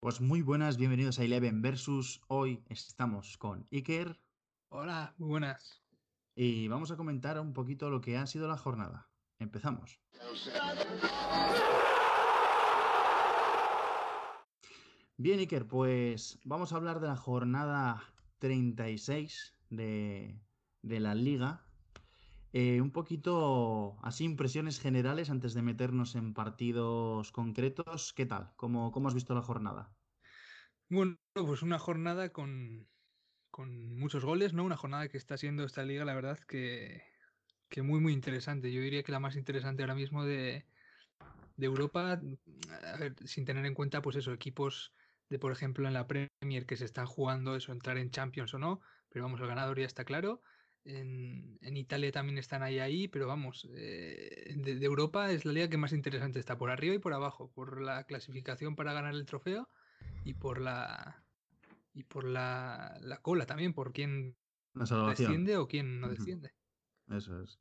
[0.00, 2.20] Pues muy buenas, bienvenidos a Eleven Versus.
[2.28, 4.20] Hoy estamos con Iker
[4.68, 5.82] Hola, muy buenas.
[6.36, 9.10] y vamos a comentar un poquito lo que ha sido la jornada.
[9.40, 9.98] Empezamos.
[15.16, 18.02] Bien, Iker, pues vamos a hablar de la jornada
[18.38, 20.40] 36 de,
[20.82, 21.67] de la liga.
[22.52, 28.12] Eh, un poquito así, impresiones generales antes de meternos en partidos concretos.
[28.12, 28.52] ¿Qué tal?
[28.56, 29.96] ¿Cómo, cómo has visto la jornada?
[30.88, 32.88] Bueno, pues una jornada con,
[33.50, 34.64] con muchos goles, ¿no?
[34.64, 37.02] Una jornada que está siendo esta liga, la verdad, que,
[37.68, 38.72] que muy, muy interesante.
[38.72, 40.66] Yo diría que la más interesante ahora mismo de,
[41.56, 44.94] de Europa, a ver, sin tener en cuenta, pues eso, equipos
[45.28, 48.58] de, por ejemplo, en la Premier que se están jugando eso, entrar en Champions o
[48.58, 50.42] no, pero vamos, el ganador ya está claro.
[50.88, 55.52] En, en Italia también están ahí, ahí, pero vamos, eh, de, de Europa es la
[55.52, 59.14] liga que más interesante está, por arriba y por abajo, por la clasificación para ganar
[59.14, 59.68] el trofeo
[60.24, 61.22] y por la
[61.92, 64.34] y por la, la cola también, por quién
[64.74, 66.52] desciende o quién no desciende.
[67.08, 67.58] Eso es.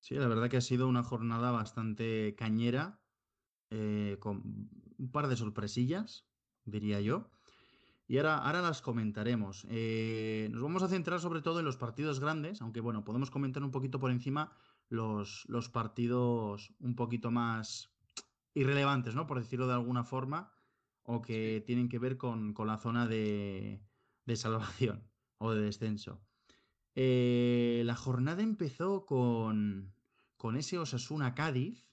[0.00, 2.98] Sí, la verdad que ha sido una jornada bastante cañera,
[3.70, 4.42] eh, con
[4.98, 6.26] un par de sorpresillas,
[6.64, 7.30] diría yo.
[8.06, 9.66] Y ahora, ahora las comentaremos.
[9.70, 13.62] Eh, nos vamos a centrar sobre todo en los partidos grandes, aunque bueno, podemos comentar
[13.62, 14.52] un poquito por encima
[14.88, 17.94] los, los partidos un poquito más
[18.54, 19.26] irrelevantes, ¿no?
[19.26, 20.52] Por decirlo de alguna forma,
[21.02, 23.82] o que tienen que ver con, con la zona de,
[24.26, 26.26] de salvación o de descenso.
[26.94, 29.94] Eh, la jornada empezó con,
[30.36, 31.88] con ese Osasuna Cádiz,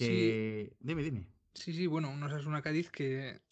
[0.00, 0.76] Sí, que...
[0.80, 1.26] Dime, dime.
[1.54, 3.42] sí, sí, bueno, un Osasuna Cádiz que,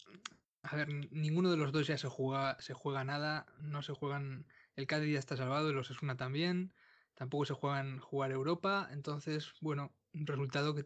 [0.71, 4.47] a ver, ninguno de los dos ya se juega, se juega nada, no se juegan,
[4.75, 6.73] el Cádiz ya está salvado, el Osasuna también,
[7.15, 10.85] tampoco se juegan jugar Europa, entonces, bueno, un resultado que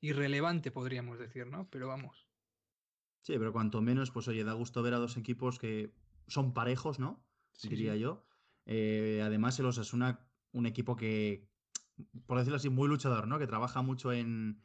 [0.00, 1.68] irrelevante podríamos decir, ¿no?
[1.70, 2.28] Pero vamos,
[3.22, 5.94] Sí, pero cuanto menos, pues oye, da gusto ver a dos equipos que
[6.26, 7.26] son parejos, ¿no?
[7.52, 8.26] sí, Diría sí, yo.
[8.66, 11.50] Eh, además, el Osasuna, un equipo que,
[12.26, 13.38] por decirlo así, muy luchador, ¿no?
[13.38, 14.62] Que trabaja mucho en,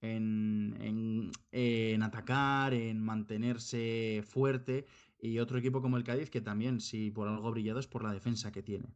[0.00, 4.86] en, en, en atacar, en mantenerse fuerte.
[5.20, 8.12] Y otro equipo como el Cádiz, que también, si por algo brillado, es por la
[8.12, 8.94] defensa que tiene.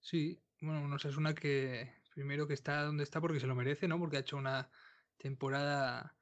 [0.00, 3.98] sí, bueno, un Osasuna que primero que está donde está porque se lo merece, ¿no?
[3.98, 4.70] Porque ha hecho una
[5.16, 6.18] temporada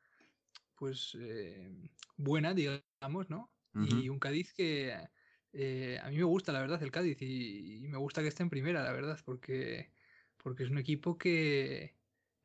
[0.76, 1.72] pues eh,
[2.16, 3.54] buena, digamos, ¿no?
[3.78, 5.10] Y un Cádiz que
[5.53, 8.42] eh, a mí me gusta, la verdad, el Cádiz, y, y me gusta que esté
[8.44, 9.92] en primera, la verdad, porque,
[10.38, 11.96] porque es un equipo que,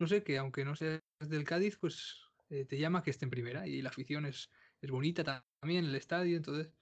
[0.01, 2.17] no sé, que aunque no seas del Cádiz, pues
[2.49, 4.49] eh, te llama que esté en primera, y la afición es,
[4.81, 6.73] es bonita ta- también, el estadio, entonces,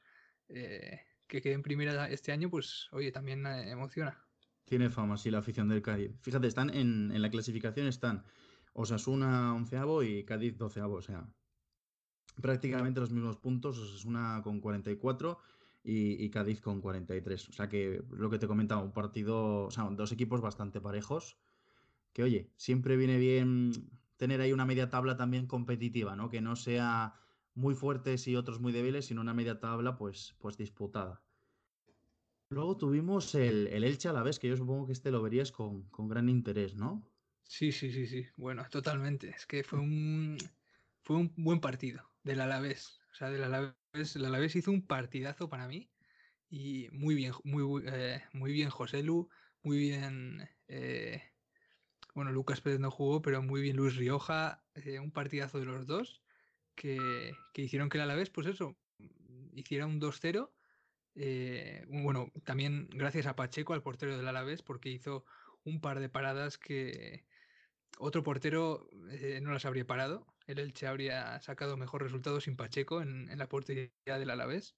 [0.48, 4.26] eh, que quede en primera este año, pues, oye, también eh, emociona.
[4.66, 6.12] Tiene fama, sí, la afición del Cádiz.
[6.22, 8.24] Fíjate, están en, en la clasificación, están
[8.74, 11.28] Osasuna onceavo y Cádiz doceavo, o sea,
[12.42, 15.40] prácticamente los mismos puntos, Osasuna con 44
[15.84, 17.50] y, y Cádiz con 43.
[17.50, 21.38] O sea que lo que te comentaba, un partido, o sea, dos equipos bastante parejos,
[22.14, 23.72] que oye, siempre viene bien
[24.18, 26.30] tener ahí una media tabla también competitiva, ¿no?
[26.30, 27.16] Que no sea
[27.54, 31.24] muy fuertes y otros muy débiles, sino una media tabla pues, pues disputada.
[32.50, 36.08] Luego tuvimos el, el Elche Alavés, que yo supongo que este lo verías con, con
[36.08, 37.12] gran interés, ¿no?
[37.44, 38.28] Sí, sí, sí, sí.
[38.38, 39.30] Bueno, totalmente.
[39.30, 40.38] Es que fue un,
[41.04, 43.02] fue un buen partido del Alavés.
[43.12, 45.92] O sea, del Alavés, el Alavés hizo un partidazo para mí.
[46.50, 49.30] Y muy bien, muy, eh, muy bien José Lu,
[49.64, 51.24] muy bien, eh,
[52.20, 55.88] bueno, Lucas Pérez no jugó, pero muy bien Luis Rioja, eh, un partidazo de los
[55.88, 56.22] dos
[56.76, 58.78] que, que hicieron que el Alavés, pues eso,
[59.54, 60.52] hiciera un 2-0.
[61.16, 65.24] eh, bueno, también gracias a Pacheco, al portero del Alavés, porque hizo
[65.64, 67.26] un par de paradas que
[68.00, 70.28] otro portero eh, no las habría parado.
[70.46, 74.78] El Elche habría sacado mejor resultado sin Pacheco en, en la portería del Alavés.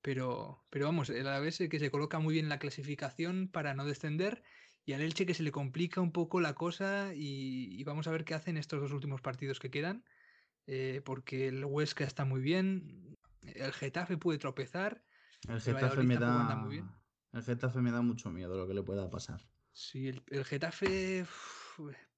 [0.00, 3.84] Pero, pero vamos, el Alavés que se coloca muy bien en la clasificación para no
[3.84, 4.42] descender
[4.88, 8.10] y al Elche que se le complica un poco la cosa y, y vamos a
[8.10, 10.02] ver qué hacen estos dos últimos partidos que quedan,
[10.66, 15.04] eh, porque el Huesca está muy bien, el Getafe puede tropezar,
[15.46, 16.18] El Getafe me
[16.56, 16.86] muy bien.
[16.86, 17.02] da.
[17.34, 19.46] El Getafe me da mucho miedo lo que le pueda pasar.
[19.72, 21.26] Sí, el, el Getafe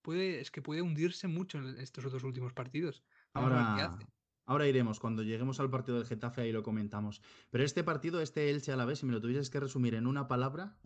[0.01, 3.03] puede, es que puede hundirse mucho en estos otros últimos partidos.
[3.35, 4.05] Vamos a ver qué hace.
[4.05, 4.09] Ahora,
[4.47, 7.21] ahora iremos, cuando lleguemos al partido del Getafe, ahí lo comentamos.
[7.51, 10.79] Pero este partido, este Elche Alavés, si me lo tuvieses que resumir en una palabra,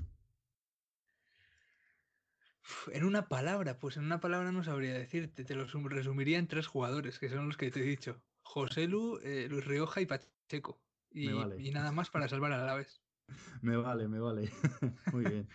[2.92, 6.46] En una palabra, pues en una palabra no sabría decirte, te lo sum- resumiría en
[6.48, 8.22] tres jugadores, que son los que te he dicho.
[8.42, 10.82] José Lu, eh, Luis Rioja y Pacheco.
[11.12, 11.62] me Y, vale.
[11.62, 13.02] y nada más para salvar al Alavés.
[13.62, 14.50] Me vale, me vale.
[15.12, 15.48] Muy bien.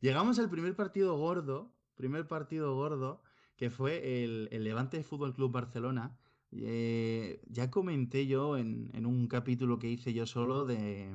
[0.00, 3.22] Llegamos al primer partido gordo, primer partido gordo,
[3.56, 6.18] que fue el, el Levante Fútbol Club Barcelona.
[6.52, 11.14] eh, ya comenté yo en, en, un capítulo que hice yo solo de,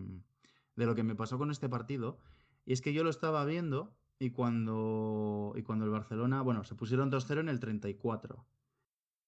[0.76, 2.20] de lo que me pasó con este partido.
[2.66, 6.76] Y es que yo lo estaba viendo y cuando, y cuando el Barcelona, bueno, se
[6.76, 8.46] pusieron 2-0 en el 34.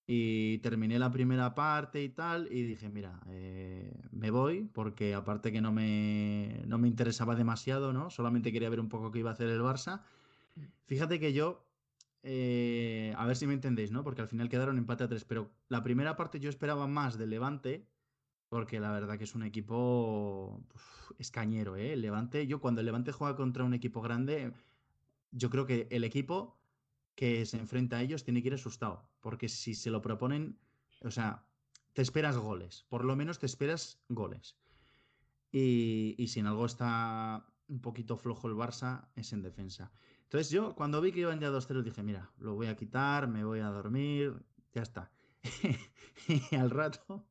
[0.05, 5.53] Y terminé la primera parte y tal, y dije, mira, eh, me voy, porque aparte
[5.53, 8.09] que no me, no me interesaba demasiado, ¿no?
[8.09, 10.01] Solamente quería ver un poco qué iba a hacer el Barça.
[10.55, 10.63] Mm.
[10.85, 11.65] Fíjate que yo,
[12.23, 14.03] eh, a ver si me entendéis, ¿no?
[14.03, 17.29] Porque al final quedaron empate a tres, pero la primera parte yo esperaba más del
[17.29, 17.87] Levante,
[18.49, 20.61] porque la verdad que es un equipo
[21.19, 21.93] escañero, ¿eh?
[21.93, 24.51] El Levante, yo cuando el Levante juega contra un equipo grande,
[25.31, 26.59] yo creo que el equipo
[27.15, 30.59] que se enfrenta a ellos tiene que ir asustado, porque si se lo proponen,
[31.01, 31.45] o sea,
[31.93, 34.57] te esperas goles, por lo menos te esperas goles.
[35.51, 39.91] Y, y si en algo está un poquito flojo el Barça, es en defensa.
[40.23, 43.43] Entonces yo cuando vi que iban ya 2-0 dije, mira, lo voy a quitar, me
[43.43, 45.11] voy a dormir, ya está.
[46.51, 47.25] y al rato,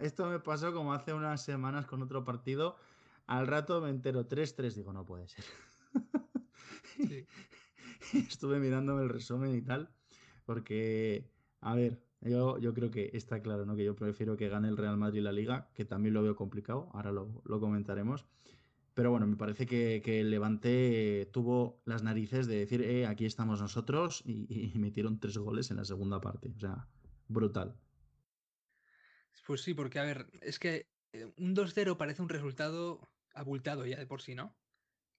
[0.00, 2.76] esto me pasó como hace unas semanas con otro partido,
[3.26, 5.44] al rato me entero 3-3, digo, no puede ser.
[6.98, 7.26] Sí.
[8.28, 9.90] estuve mirándome el resumen y tal,
[10.44, 11.30] porque,
[11.60, 13.76] a ver, yo, yo creo que está claro, ¿no?
[13.76, 16.90] Que yo prefiero que gane el Real Madrid la liga, que también lo veo complicado,
[16.92, 18.26] ahora lo, comentaremos.
[18.94, 23.60] Pero bueno, me parece que, el Levante tuvo las narices de decir, eh, aquí estamos
[23.60, 26.52] nosotros, y, y metieron tres goles en la segunda parte.
[26.56, 26.88] O sea,
[27.28, 27.76] brutal.
[29.46, 33.00] Pues sí, porque a ver, es que eh, un 2-0 parece un resultado
[33.32, 34.54] abultado ya de por sí, ¿no?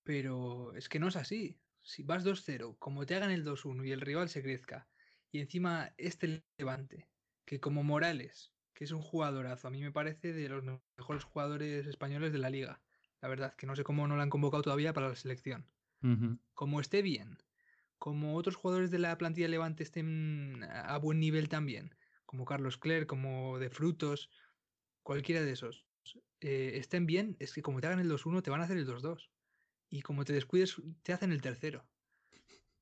[0.04, 3.92] Pero es que no es así si vas 2-0, como te hagan el 2-1 y
[3.92, 4.88] el rival se crezca,
[5.32, 7.10] y encima este levante,
[7.46, 10.64] que como Morales, que es un jugadorazo, a mí me parece de los
[10.98, 12.84] mejores jugadores españoles de la liga.
[13.22, 15.68] La verdad, que no sé cómo no lo han convocado todavía para la selección.
[16.54, 17.40] Como esté bien,
[17.98, 21.96] como otros jugadores de la plantilla Levante estén a buen nivel también,
[22.28, 24.30] como Carlos Cler, como de Frutos,
[25.02, 25.88] cualquiera de esos,
[26.40, 28.86] eh, estén bien, es que como te hagan el 2-1 te van a hacer el
[28.86, 29.32] 2-2
[29.90, 31.86] y como te descuides, te hacen el tercero.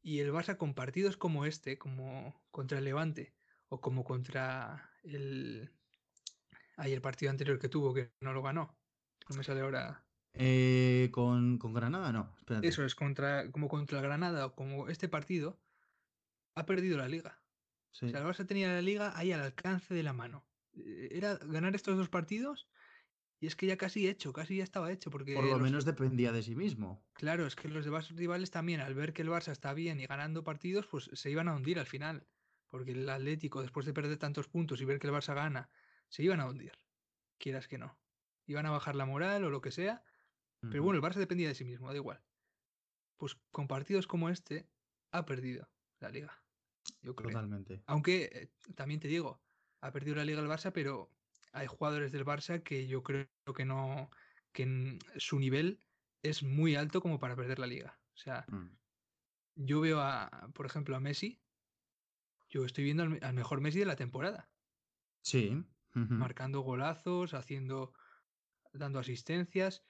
[0.01, 3.33] Y el Barça con partidos como este, como contra el Levante,
[3.69, 5.71] o como contra el.
[6.77, 8.77] Ahí el partido anterior que tuvo, que no lo ganó.
[9.29, 10.05] No me sale ahora.
[10.33, 12.35] Eh, con, Granada, no.
[12.61, 15.59] Eso es, contra, como contra Granada, o como este partido,
[16.55, 17.41] ha perdido la liga.
[17.91, 20.45] O sea, el Barça tenía la liga ahí al alcance de la mano.
[20.73, 22.69] Eh, era ganar estos dos partidos
[23.39, 25.11] y es que ya casi hecho, casi ya estaba hecho.
[25.11, 27.03] Porque Por lo menos dependía de sí mismo.
[27.13, 30.07] Claro, es que los demás rivales también, al ver que el Barça está bien y
[30.07, 32.27] ganando partidos, pues se iban a hundir al final.
[32.69, 35.69] Porque el Atlético, después de perder tantos puntos y ver que el Barça gana,
[36.09, 36.73] se iban a hundir.
[37.37, 37.97] Quieras que no.
[38.47, 40.03] Iban a bajar la moral o lo que sea.
[40.59, 42.23] Pero bueno, el Barça dependía de sí mismo, da igual.
[43.17, 44.67] Pues con partidos como este,
[45.11, 45.69] ha perdido
[45.99, 46.41] la liga.
[47.01, 47.29] Yo creo.
[47.29, 47.83] Totalmente.
[47.85, 49.41] Aunque eh, también te digo,
[49.81, 51.11] ha perdido la liga el Barça, pero
[51.57, 54.09] hay jugadores del Barça que yo creo que no,
[54.53, 55.81] que su nivel
[56.23, 57.99] es muy alto como para perder la liga.
[58.13, 58.69] O sea, mm.
[59.55, 61.41] yo veo a, por ejemplo, a Messi,
[62.49, 64.49] yo estoy viendo al, mejor Messi de la temporada.
[65.21, 65.63] Sí.
[65.93, 67.91] Marcando golazos, haciendo,
[68.71, 69.83] dando asistencias,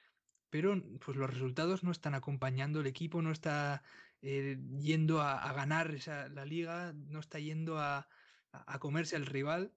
[0.48, 0.74] pero
[1.04, 3.82] pues los resultados no están acompañando el equipo, no está
[4.22, 8.08] eh, yendo a, ganar esa, la liga, no está yendo a,
[8.52, 9.74] a comerse al rival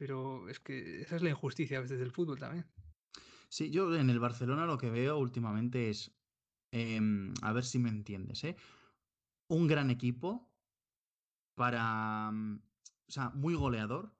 [0.00, 2.64] pero es que esa es la injusticia a veces del fútbol también.
[3.50, 6.16] Sí, yo en el Barcelona lo que veo últimamente es,
[6.72, 8.56] em, a ver si me entiendes, ¿eh?
[9.48, 10.50] Un gran equipo
[11.54, 12.62] para, mm,
[13.08, 14.16] o sea, muy goleador,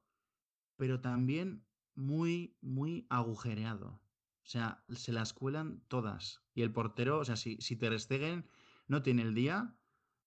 [0.76, 4.02] pero también muy, muy agujereado.
[4.44, 6.42] O sea, se las cuelan todas.
[6.52, 7.96] Y el portero, o sea, si, si Ter
[8.86, 9.74] no tiene el día,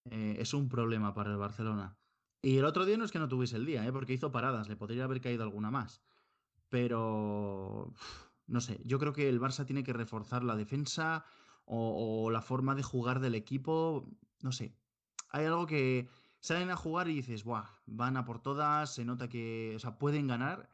[0.10, 2.00] eh, es un problema para el Barcelona.
[2.46, 3.92] Y el otro día no es que no tuviese el día, ¿eh?
[3.94, 6.02] porque hizo paradas, le podría haber caído alguna más.
[6.68, 7.94] Pero,
[8.48, 11.24] no sé, yo creo que el Barça tiene que reforzar la defensa
[11.64, 14.10] o, la forma de jugar del equipo.
[14.42, 14.76] No sé,
[15.30, 16.10] hay algo que
[16.42, 19.98] salen a jugar y dices, Buah, van a por todas, se nota que, o sea,
[19.98, 20.70] pueden ganar.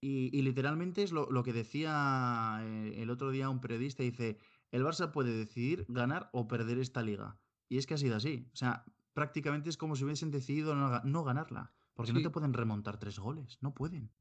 [0.00, 4.38] Y, literalmente es lo, lo, que decía eh, el otro día un periodista, dice,
[4.72, 7.38] el Barça puede decidir ganar o perder esta liga.
[7.68, 8.48] Y es que ha sido así.
[8.52, 8.84] O sea,
[9.16, 11.72] prácticamente es como si hubiesen decidido no, ganarla.
[11.94, 14.12] Porque no te pueden remontar tres goles, no pueden.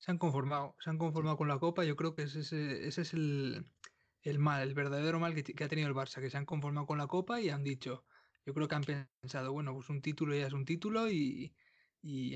[0.00, 1.84] Se han conformado, se han conformado con la Copa.
[1.84, 3.64] Yo creo que ese, es el,
[4.38, 7.06] mal, el verdadero mal que, ha tenido el Barça, que se han conformado con la
[7.06, 8.04] Copa y han dicho,
[8.44, 8.82] yo creo que han
[9.20, 11.54] pensado, bueno, pues un título ya es un título y,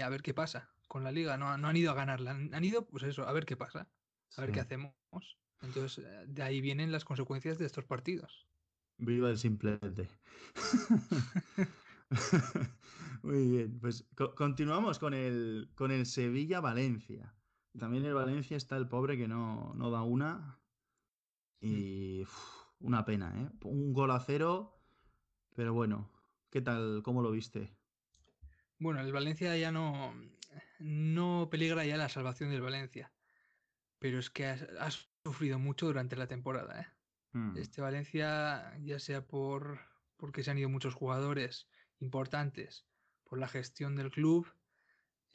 [0.00, 1.36] a ver qué pasa con la liga.
[1.36, 3.88] No, no han ido a ganarla, han, ido, pues eso, a ver qué pasa,
[4.36, 4.94] a ver qué hacemos.
[5.62, 8.46] Entonces, eh, de ahí vienen las consecuencias de estos partidos.
[8.98, 10.08] Viva el simplete.
[13.22, 17.34] Muy bien, pues continuamos con el, con el Sevilla-Valencia.
[17.78, 20.58] También el Valencia está el pobre que no, no da una.
[21.60, 22.24] Y
[22.80, 23.50] una pena, ¿eh?
[23.64, 24.78] Un gol a cero.
[25.54, 26.10] Pero bueno,
[26.50, 27.02] ¿qué tal?
[27.02, 27.74] ¿Cómo lo viste?
[28.78, 30.14] Bueno, el Valencia ya no,
[30.78, 33.12] no peligra ya la salvación del Valencia.
[33.98, 36.80] Pero es que has, sufrido mucho durante la temporada.
[36.80, 36.86] ¿eh?
[37.36, 37.54] Hmm.
[37.58, 39.78] Este Valencia, ya sea por
[40.16, 42.86] porque se han ido muchos jugadores importantes,
[43.24, 44.50] por la gestión del club,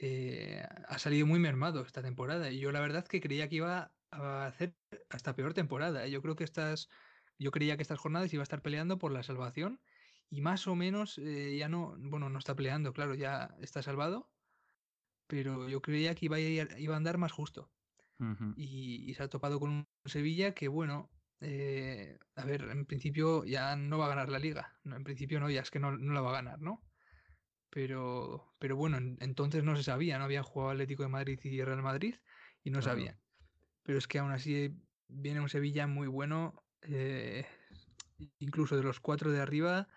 [0.00, 2.50] eh, ha salido muy mermado esta temporada.
[2.50, 4.74] Y yo la verdad que creía que iba a hacer
[5.10, 6.04] hasta peor temporada.
[6.04, 6.10] ¿eh?
[6.10, 6.88] Yo creo que estas,
[7.38, 9.80] yo creía que estas jornadas iba a estar peleando por la salvación
[10.28, 14.28] y más o menos eh, ya no, bueno, no está peleando, claro, ya está salvado,
[15.28, 17.70] pero yo creía que iba a, iba a andar más justo.
[18.56, 21.10] y, se ha topado con un Sevilla que, bueno,
[21.42, 24.78] eh, a ver, en principio ya no va a ganar la liga.
[24.84, 26.82] No, en principio no, ya es que no, no la va a ganar, ¿no?
[27.70, 31.82] Pero, pero bueno, entonces no se sabía, no habían jugado Atlético de Madrid y Real
[31.82, 32.16] Madrid
[32.62, 33.18] y no sabían.
[33.82, 34.74] Pero es que aún así
[35.08, 37.46] viene un Sevilla muy bueno, eh,
[38.38, 39.88] incluso de los cuatro de arriba,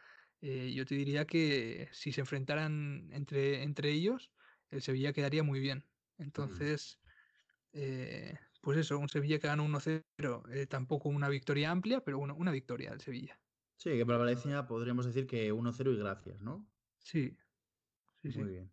[0.41, 4.31] eh, yo te diría que si se enfrentaran entre, entre ellos,
[4.71, 5.85] el Sevilla quedaría muy bien.
[6.17, 6.99] Entonces,
[7.73, 12.51] eh, pues eso, un Sevilla que gana 1-0, tampoco una victoria amplia, pero bueno, una
[12.51, 13.39] victoria del Sevilla.
[13.77, 16.67] Sí, que para Valencia podríamos decir que 1-0 y gracias, ¿no?
[16.99, 17.37] Sí.
[18.21, 18.71] sí Muy bien.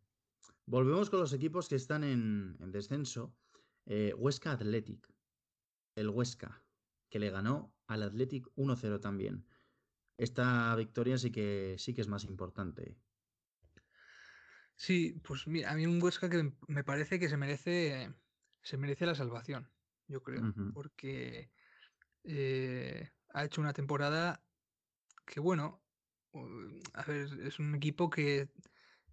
[0.66, 3.36] Volvemos con los equipos que están en, descenso.
[3.86, 5.12] Huesca Athletic.
[5.94, 6.64] El Huesca,
[7.08, 9.46] que le ganó al Athletic 1-0 también
[10.22, 12.96] esta victoria sí que, sí que es más importante.
[14.76, 18.12] Sí, pues mira, a mí un Huesca que me parece que se merece,
[18.62, 19.70] se merece la salvación,
[20.12, 21.50] yo creo, porque
[22.24, 24.44] eh, ha hecho una temporada
[25.26, 25.82] que, bueno,
[26.94, 28.48] a ver, es un equipo que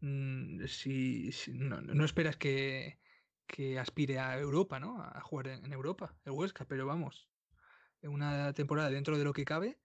[0.02, 3.00] mm, si, no, esperas que,
[3.80, 5.02] aspire a Europa, ¿no?
[5.02, 7.30] A jugar en, Europa, el Huesca, pero vamos,
[8.04, 9.80] una temporada dentro de lo que cabe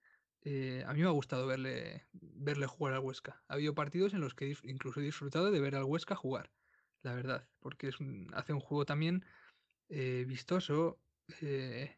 [0.47, 3.41] eh, a mí me ha gustado verle, verle jugar al Huesca.
[3.47, 6.51] Ha habido partidos en los que incluso he disfrutado de ver al Huesca jugar,
[7.01, 7.95] la verdad, porque es
[8.33, 9.25] hace un juego también
[9.89, 10.99] eh, vistoso.
[11.41, 11.95] Eh,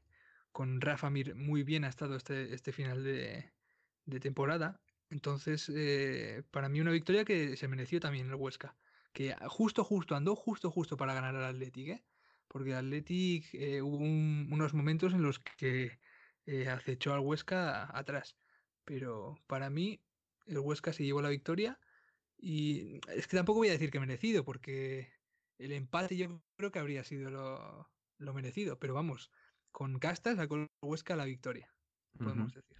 [0.52, 3.52] con Rafa Mir muy bien ha estado este, este final de,
[4.20, 4.82] temporada.
[5.10, 5.72] Entonces,
[6.52, 8.76] para mí una victoria que se mereció también el Huesca.
[9.14, 12.04] Que justo, justo, andó justo, justo para ganar al Athletic,
[12.48, 13.54] Porque el Athletic
[13.84, 16.00] hubo unos momentos en los que
[16.48, 18.38] eh, acechó al Huesca atrás.
[18.86, 20.02] Pero para mí,
[20.48, 21.80] el Huesca se llevó la victoria.
[22.38, 25.12] Y es que tampoco voy a decir que merecido, porque
[25.58, 28.80] el empate yo creo que habría sido lo, merecido.
[28.80, 29.32] Pero vamos,
[29.72, 31.74] con Castas sacó el Huesca la victoria,
[32.18, 32.78] podemos decir.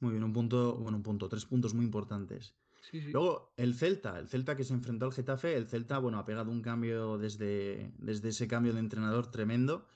[0.00, 2.54] Muy bien, un punto, bueno, un punto, tres puntos muy importantes.
[2.92, 6.50] Luego, el Celta, el Celta que se enfrentó al Getafe, el Celta, bueno, ha pegado
[6.50, 9.88] un cambio desde, desde ese cambio de entrenador tremendo.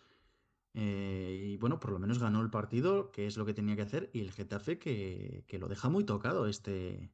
[0.74, 3.82] Eh, y bueno, por lo menos ganó el partido, que es lo que tenía que
[3.82, 7.12] hacer, y el Getafe que, lo deja muy tocado este,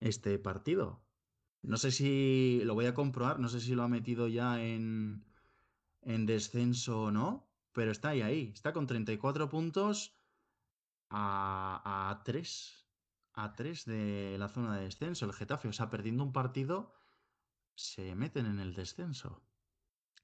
[0.00, 1.02] este partido.
[1.62, 5.24] No sé si lo voy a comprobar, no sé si lo ha metido ya en,
[6.04, 8.50] en descenso o no, pero está ahí, ahí.
[8.54, 10.16] Está con 34 puntos
[11.10, 12.80] a, a 3.
[13.36, 15.68] A 3 de la zona de descenso, el Getafe.
[15.68, 16.94] O sea, perdiendo un partido,
[17.74, 19.42] se meten en el descenso.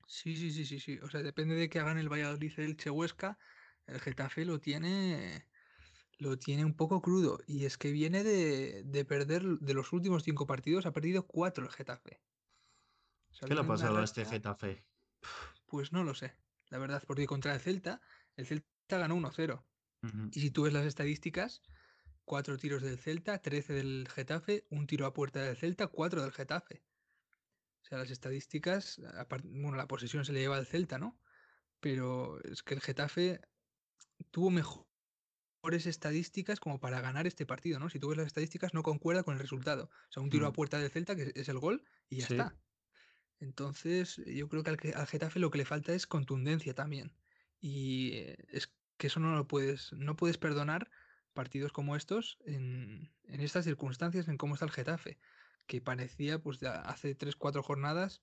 [0.06, 0.98] Sí, sí, sí, sí, sí.
[1.02, 3.38] O sea, depende de que hagan el Valladolid el Chehuesca,
[3.86, 5.46] el Getafe lo tiene,
[6.18, 7.38] lo tiene un poco crudo.
[7.46, 11.70] Y es que viene de, perder de los últimos cinco partidos, ha perdido cuatro el
[11.70, 12.20] Getafe.
[13.46, 14.84] ¿Qué le ha pasado a este Getafe?
[15.70, 16.36] Pues no lo sé,
[16.68, 18.02] la verdad, porque contra el Celta,
[18.36, 19.64] el Celta ganó 1-0.
[20.32, 21.62] Y si tú ves las estadísticas,
[22.24, 26.32] cuatro tiros del Celta, 13 del Getafe, un tiro a puerta del Celta, cuatro del
[26.32, 26.82] Getafe.
[27.82, 29.00] O sea, las estadísticas,
[29.44, 31.20] bueno, la posesión se le lleva al Celta, ¿no?
[31.78, 33.40] Pero es que el Getafe
[34.30, 37.90] tuvo mejores estadísticas como para ganar este partido, ¿no?
[37.90, 39.84] Si tú ves las estadísticas, no concuerda con el resultado.
[39.84, 42.56] O sea, un tiro a puerta del Celta, que es el gol, y ya está.
[43.40, 47.12] Entonces, yo creo que al, Getafe lo que le falta es contundencia también.
[47.60, 48.12] Y
[48.48, 50.90] es que eso no lo puedes, no puedes perdonar
[51.32, 55.18] partidos como estos en, en estas circunstancias, en cómo está el Getafe
[55.70, 58.22] que parecía, pues hace 3-4 jornadas,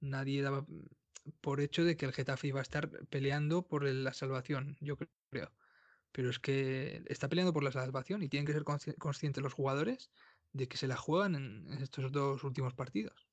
[0.00, 0.64] nadie daba
[1.42, 5.52] por hecho de que el Getafe iba a estar peleando por la salvación, yo creo.
[6.10, 10.10] Pero es que está peleando por la salvación y tienen que ser conscientes los jugadores
[10.54, 13.28] de que se la juegan en, estos dos últimos partidos.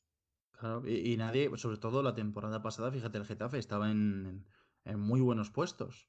[0.63, 4.45] Claro, y, nadie, sobre todo la temporada pasada, fíjate, el Getafe estaba en,
[4.85, 6.07] en muy buenos puestos.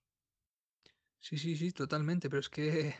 [1.18, 2.94] Sí, sí, sí, totalmente, pero es que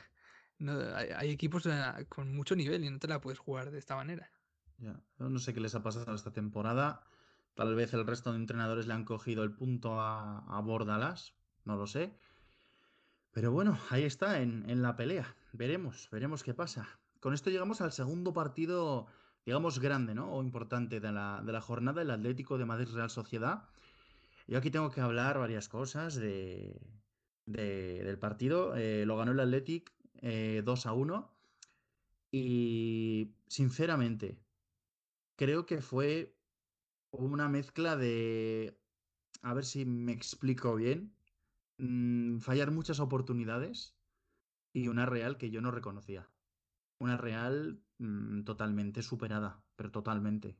[0.96, 1.68] hay, equipos
[2.08, 4.32] con mucho nivel y no te la puedes jugar de esta manera.
[4.78, 7.06] Ya, no sé qué les ha pasado esta temporada.
[7.54, 11.76] Tal vez el resto de entrenadores le han cogido el punto a, a Bordalas, no
[11.76, 12.18] lo sé.
[13.30, 15.36] Pero bueno, ahí está, en, en, la pelea.
[15.52, 16.88] Veremos, veremos qué pasa.
[17.20, 19.06] Con esto llegamos al segundo partido,
[19.44, 20.32] digamos, grande, ¿no?
[20.32, 23.68] O importante de la, de la jornada, el Atlético de Madrid Real Sociedad.
[24.46, 26.80] Yo aquí tengo que hablar varias cosas de,
[27.46, 28.76] del partido.
[28.76, 31.30] Eh, lo ganó el Athletic 2 eh, a 1.
[32.32, 34.38] Y sinceramente,
[35.36, 36.36] creo que fue
[37.10, 38.80] una mezcla de.
[39.42, 41.14] A ver si me explico bien.
[41.78, 43.96] Mm, fallar muchas oportunidades
[44.72, 46.28] y una Real que yo no reconocía.
[46.98, 50.56] Una Real mm, totalmente superada, pero totalmente.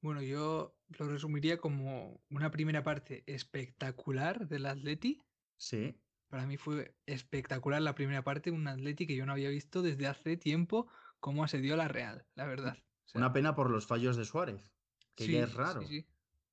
[0.00, 5.20] Bueno, yo lo resumiría como una primera parte espectacular del Atleti.
[5.56, 5.96] Sí.
[6.28, 10.06] Para mí fue espectacular la primera parte, un Atleti que yo no había visto desde
[10.06, 10.88] hace tiempo
[11.18, 12.76] cómo asedió a la Real, la verdad.
[13.14, 14.72] una pena por los fallos de Suárez,
[15.14, 15.80] que ya es raro.
[15.82, 16.06] Sí, sí.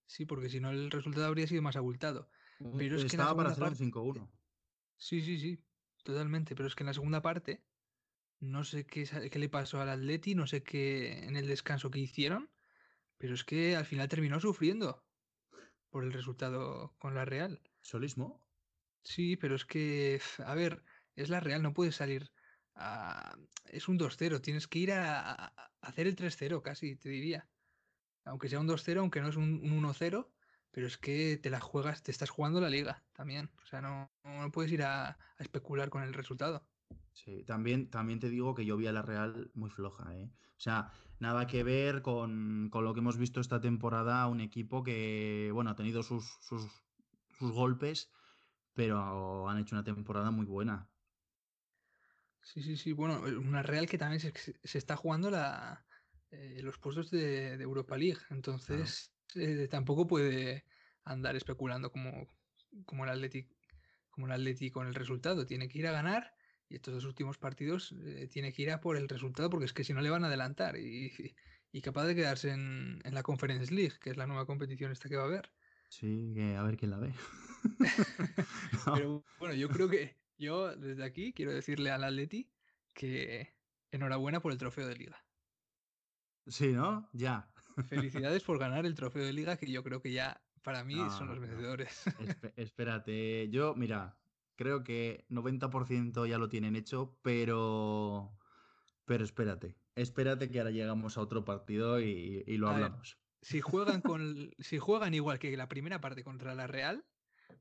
[0.08, 2.30] sí, porque si no el resultado habría sido más abultado.
[2.78, 4.30] Pero es Estaba para hacer un 5-1.
[4.98, 5.60] Sí, sí, sí,
[6.04, 6.56] totalmente.
[6.56, 7.62] Pero es que en la segunda parte,
[8.44, 12.00] no sé qué, qué le pasó al Atleti, no sé qué en el descanso que
[12.00, 12.50] hicieron,
[13.18, 15.04] pero es que al final terminó sufriendo
[15.90, 17.62] por el resultado con la Real.
[17.82, 18.42] ¿Solismo?
[19.04, 20.84] Sí, pero es que, a ver,
[21.16, 22.32] es la Real, no puedes salir
[22.76, 23.38] a...
[23.66, 27.48] Es un 2-0, tienes que ir a, hacer el 3-0 casi, te diría.
[28.26, 30.28] Aunque sea un 2-0, aunque no es un, 1-0,
[30.72, 33.52] pero es que te la juegas, te estás jugando la liga también.
[33.62, 36.68] O sea, no, no puedes ir a, a especular con el resultado.
[37.14, 40.32] Sí, también, también te digo que yo vi a la Real muy floja, ¿eh?
[40.58, 45.52] O sea, nada que ver con, lo que hemos visto esta temporada, un equipo que,
[45.54, 46.70] bueno, ha tenido sus, sus,
[47.40, 48.10] golpes,
[48.74, 50.90] pero han hecho una temporada muy buena.
[52.42, 52.94] Sí, sí, sí.
[52.94, 55.86] Bueno, eh, una Real que también se, está jugando la,
[56.32, 58.20] eh, los puestos de, Europa League.
[58.30, 60.66] Entonces, eh, tampoco puede
[61.04, 62.28] andar especulando como,
[62.86, 63.50] como el Atleti,
[64.10, 65.46] como el con el resultado.
[65.46, 66.34] Tiene que ir a ganar
[66.74, 69.74] y estos dos últimos partidos eh, tiene que ir a por el resultado porque es
[69.74, 71.36] que si no le van a adelantar y,
[71.84, 75.24] capaz de quedarse en, la Conference League, que es la nueva competición esta que va
[75.24, 75.52] a haber.
[75.90, 77.14] Sí, a ver quién la ve.
[78.96, 82.50] Pero bueno, yo creo que yo desde aquí quiero decirle al Atleti
[82.94, 83.56] que
[83.92, 85.24] enhorabuena por el trofeo de liga.
[86.48, 87.08] Sí, ¿no?
[87.14, 87.52] Ya.
[87.88, 91.28] Felicidades por ganar el trofeo de liga que yo creo que ya para mí son
[91.28, 92.04] los vencedores.
[92.56, 94.18] espérate, yo, mira,
[94.56, 98.38] Creo que 90% ya lo tienen hecho, pero,
[99.06, 99.76] pero espérate.
[99.96, 103.18] Espérate que ahora llegamos a otro partido y, lo hablamos.
[103.42, 107.06] si juegan con si juegan igual que la primera parte contra la Real,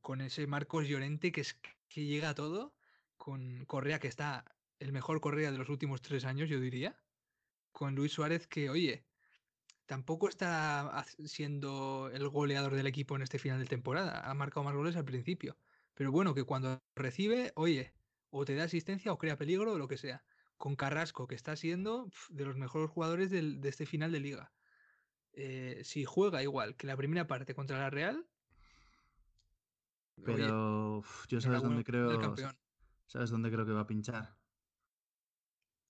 [0.00, 2.74] con ese Marcos Llorente que es que llega a todo,
[3.16, 4.44] con Correa que está
[4.78, 6.96] el mejor Correa de los últimos tres años, yo diría,
[7.70, 9.04] con Luis Suárez que, oye,
[9.86, 14.28] tampoco está siendo el goleador del equipo en este final de temporada.
[14.28, 15.56] Ha marcado más goles al principio.
[16.02, 17.94] Pero bueno, que cuando recibe, oye,
[18.30, 20.24] o te da asistencia o crea peligro o lo que sea.
[20.56, 24.52] Con Carrasco, que está siendo de los mejores jugadores de este final de liga.
[25.32, 28.26] Eh, si juega igual que la primera parte contra la Real.
[30.24, 32.34] Pero yo sabes dónde creo.
[33.06, 34.36] ¿Sabes dónde creo que va a pinchar?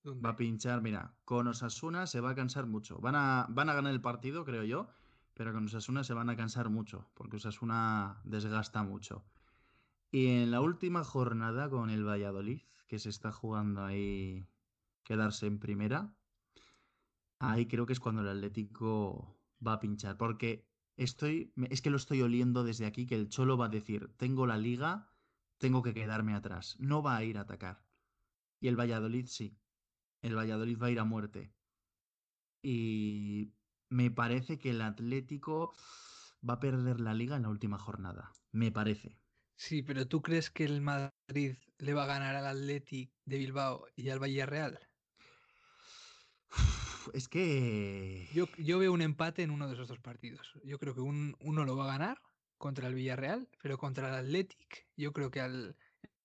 [0.05, 2.99] Va a pinchar, mira, con Osasuna se va a cansar mucho.
[2.99, 4.91] Van a, van a ganar el partido, creo yo,
[5.33, 9.25] pero con Osasuna se van a cansar mucho, porque Osasuna desgasta mucho.
[10.13, 14.47] Y en la última jornada con el Valladolid, que se está jugando ahí
[15.05, 16.15] quedarse en primera,
[17.39, 20.19] ahí creo que es cuando el Atlético va a pinchar.
[20.19, 24.13] Porque estoy, es que lo estoy oliendo desde aquí, que el Cholo va a decir,
[24.19, 25.09] tengo la liga,
[25.57, 26.77] tengo que quedarme atrás.
[26.79, 27.83] No va a ir a atacar.
[28.61, 29.57] Y el Valladolid sí.
[30.21, 31.55] El Valladolid va a ir a muerte.
[32.61, 33.55] Y
[33.89, 35.73] me parece que el Atlético
[36.47, 38.31] va a perder la liga en la última jornada.
[38.53, 39.22] Me parece.
[39.57, 43.87] Sí, pero ¿tú crees que el Madrid le va a ganar al Athletic de Bilbao
[43.97, 44.79] y al Villarreal?
[47.15, 48.29] Es que.
[48.33, 50.53] Yo, yo, veo un empate en uno de esos dos partidos.
[50.65, 52.23] Yo creo que un, uno lo va a ganar
[52.59, 55.77] contra el Villarreal, pero contra el Athletic, yo creo que al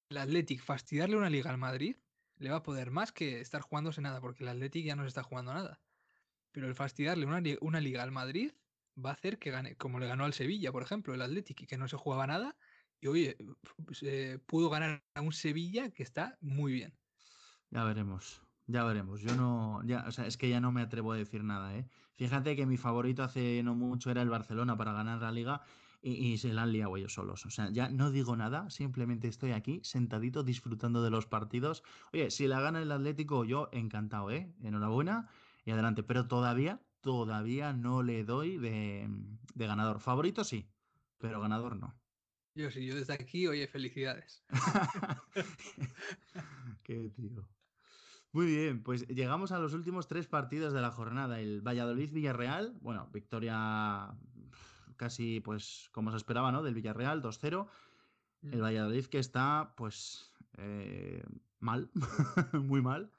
[0.10, 1.98] el Athletic fastidiarle una liga al Madrid
[2.38, 5.10] le va a poder más que estar jugándose nada, porque el Athletic ya no se
[5.10, 5.82] está jugando nada.
[6.52, 8.52] Pero el fastidiarle una, una liga al Madrid
[9.04, 11.68] va a hacer que gane, como le ganó al Sevilla, por ejemplo, el Athletic, y
[11.68, 12.56] que no se jugaba nada,
[13.00, 13.38] y oye,
[13.92, 16.94] se pudo ganar a un Sevilla que está muy bien.
[17.70, 19.22] Ya veremos, ya veremos.
[19.22, 21.88] Yo no, ya, o sea, es que ya no me atrevo a decir nada, ¿eh?
[22.16, 25.62] Fíjate que mi favorito hace no mucho era el Barcelona para ganar la liga
[26.02, 27.46] y, se la han liado ellos solos.
[27.46, 31.84] O sea, ya no digo nada, simplemente estoy aquí sentadito disfrutando de los partidos.
[32.14, 34.52] Oye, si la gana el Atlético, yo encantado, ¿eh?
[34.62, 35.30] Enhorabuena
[35.66, 36.04] y adelante.
[36.04, 39.10] Pero todavía, todavía no le doy de,
[39.54, 40.00] de ganador.
[40.00, 40.70] Favorito sí,
[41.20, 41.96] pero ganador no.
[42.58, 44.44] Yo sí, yo desde aquí, oye, felicidades.
[46.84, 47.48] Qué tío.
[48.32, 51.40] Muy bien, pues llegamos a los últimos tres partidos de la jornada.
[51.40, 54.10] El Valladolid-Villarreal, bueno, victoria
[54.96, 56.64] casi pues como se esperaba, ¿no?
[56.64, 57.68] Del Villarreal, 2-0.
[58.52, 58.64] El mm.
[58.64, 61.24] Valladolid que está pues eh,
[61.60, 61.92] mal,
[62.54, 63.12] muy mal,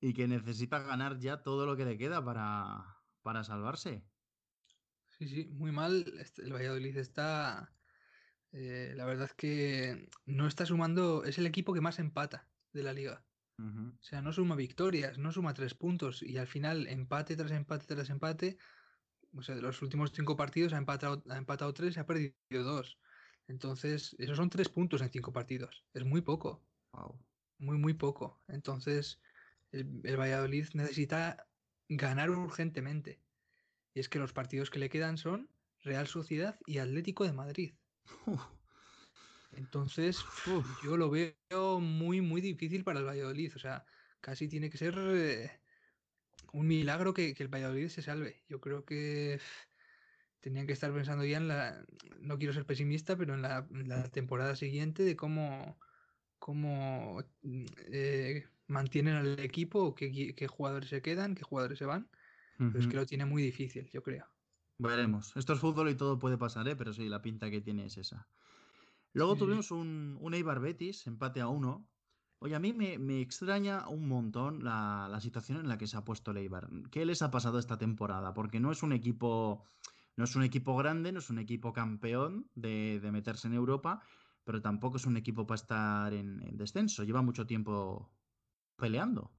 [0.00, 4.04] y que necesita ganar ya todo lo que le queda para, para salvarse.
[5.18, 6.04] Sí, sí, muy mal.
[6.20, 7.73] Este, el Valladolid está...
[8.54, 12.82] Eh, la verdad es que no está sumando, es el equipo que más empata de
[12.82, 13.24] la liga.
[13.56, 17.86] O sea, no suma victorias, no suma tres puntos y al final empate tras empate
[17.86, 18.58] tras empate.
[19.32, 22.34] O sea, de los últimos cinco partidos ha empatado, ha empatado tres y ha perdido
[22.50, 22.98] dos.
[23.46, 25.84] Entonces, esos son tres puntos en cinco partidos.
[25.92, 26.64] Es muy poco.
[27.58, 28.40] Muy, muy poco.
[28.48, 29.20] Entonces,
[29.70, 31.46] el, Valladolid necesita
[31.88, 33.20] ganar urgentemente.
[33.94, 35.48] Y es que los partidos que le quedan son
[35.82, 37.74] Real Sociedad y Atlético de Madrid.
[39.56, 40.24] Entonces,
[40.82, 43.52] yo lo veo muy, muy difícil para el Valladolid.
[43.54, 43.84] O sea,
[44.20, 45.50] casi tiene que ser eh,
[46.52, 48.42] un milagro que, el Valladolid se salve.
[48.48, 49.40] Yo creo que
[50.40, 51.84] tenían que estar pensando ya en la.
[52.20, 53.66] No quiero ser pesimista, pero en la,
[54.10, 55.78] temporada siguiente de cómo,
[56.38, 62.08] cómo eh, mantienen al equipo, qué, qué, jugadores se quedan, qué jugadores se van.
[62.56, 64.33] Pero es que lo tiene muy difícil, yo creo.
[64.78, 65.36] Veremos.
[65.36, 66.76] Esto es fútbol y todo puede pasar, ¿eh?
[66.76, 68.28] pero sí, la pinta que tiene es esa.
[69.12, 71.86] Luego tuvimos un, un Eibar Betis, empate a uno.
[72.44, 76.32] Oye, a mí me, extraña un montón la, situación en la que se ha puesto
[76.32, 76.68] el Eibar.
[76.90, 78.34] ¿Qué les ha pasado esta temporada?
[78.34, 79.64] Porque no es un equipo,
[80.16, 84.02] no es un equipo grande, no es un equipo campeón de, meterse en Europa,
[84.44, 87.04] pero tampoco es un equipo para estar en, descenso.
[87.04, 88.10] Lleva mucho tiempo
[88.76, 89.30] peleando.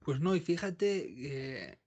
[0.00, 1.78] Pues no, y fíjate, eh,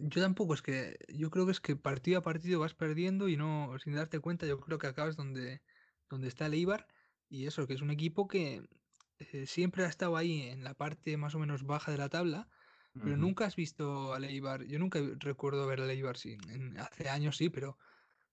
[0.00, 3.36] yo tampoco es que, yo creo que es que partido a partido vas perdiendo y
[3.36, 5.62] no, sin darte cuenta, yo creo que acabas donde,
[6.08, 6.86] donde está el Eibar,
[7.28, 8.62] y eso, que es un equipo que
[9.18, 12.48] eh, siempre ha estado ahí en la parte más o menos baja de la tabla,
[12.94, 16.36] pero nunca has visto al Eibar, yo nunca recuerdo ver al Eibar, sí,
[16.78, 17.78] hace años sí, pero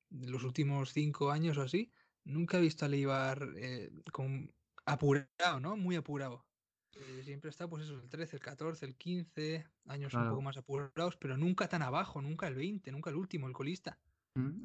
[0.09, 1.93] los últimos cinco años o así,
[2.25, 4.51] nunca he visto al Eibar eh, con,
[4.85, 5.77] apurado, ¿no?
[5.77, 6.48] Muy apurado.
[6.95, 10.57] Eh, siempre está, pues eso, el 13, el 14, el 15, años un poco más
[10.57, 13.97] apurados, pero nunca tan abajo, nunca el 20, nunca el último, el colista.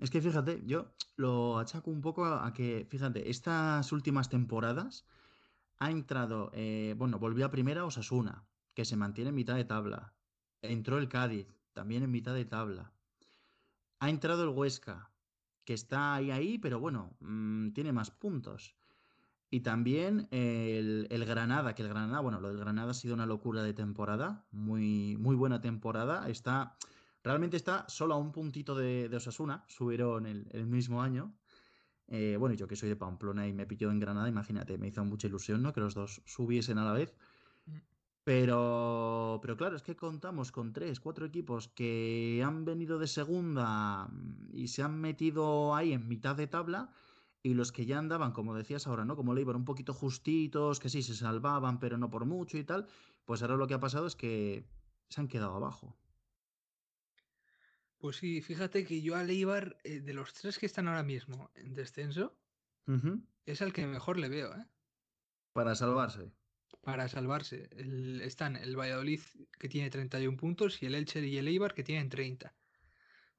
[0.00, 5.04] Es que fíjate, yo lo achaco un poco a, que, fíjate, estas últimas temporadas
[5.78, 10.12] ha entrado, eh, bueno, volvió a primera Osasuna, que se mantiene en mitad de tabla.
[10.62, 12.92] Entró el Cádiz, también en mitad de tabla.
[13.98, 15.10] Ha entrado el Huesca,
[15.64, 18.76] que está ahí, ahí, pero bueno, mm, tiene más puntos.
[19.50, 23.26] Y también el, el, Granada, que el Granada, bueno, lo del Granada ha sido una
[23.26, 26.28] locura de temporada, muy, muy buena temporada.
[26.28, 26.76] Está
[27.24, 31.34] Realmente está solo a un puntito de, Osasuna, subieron el, el mismo año.
[32.06, 35.02] Eh, bueno, yo que soy de Pamplona y me pilló en Granada, imagínate, me hizo
[35.06, 35.72] mucha ilusión, ¿no?
[35.72, 37.14] Que los dos subiesen a la vez.
[37.64, 37.76] Mm.
[38.24, 44.10] Pero, pero claro, es que contamos con tres, cuatro equipos que han venido de segunda
[44.52, 46.92] y se han metido ahí en mitad de tabla.
[47.44, 49.16] Y los que ya andaban, como decías ahora, ¿no?
[49.16, 52.64] Como le iban un poquito justitos, que sí se salvaban, pero no por mucho y
[52.64, 52.86] tal.
[53.26, 54.64] Pues ahora lo que ha pasado es que
[55.10, 55.94] se han quedado abajo.
[57.98, 61.50] Pues sí, fíjate que yo a Leibar, eh, de los tres que están ahora mismo
[61.54, 62.34] en descenso,
[63.44, 64.64] es al que mejor le veo, ¿eh?
[65.52, 66.32] Para salvarse.
[66.80, 67.68] Para salvarse.
[68.22, 69.20] están el Valladolid
[69.58, 72.54] que tiene 31 puntos y el Elche y el Eibar que tienen 30.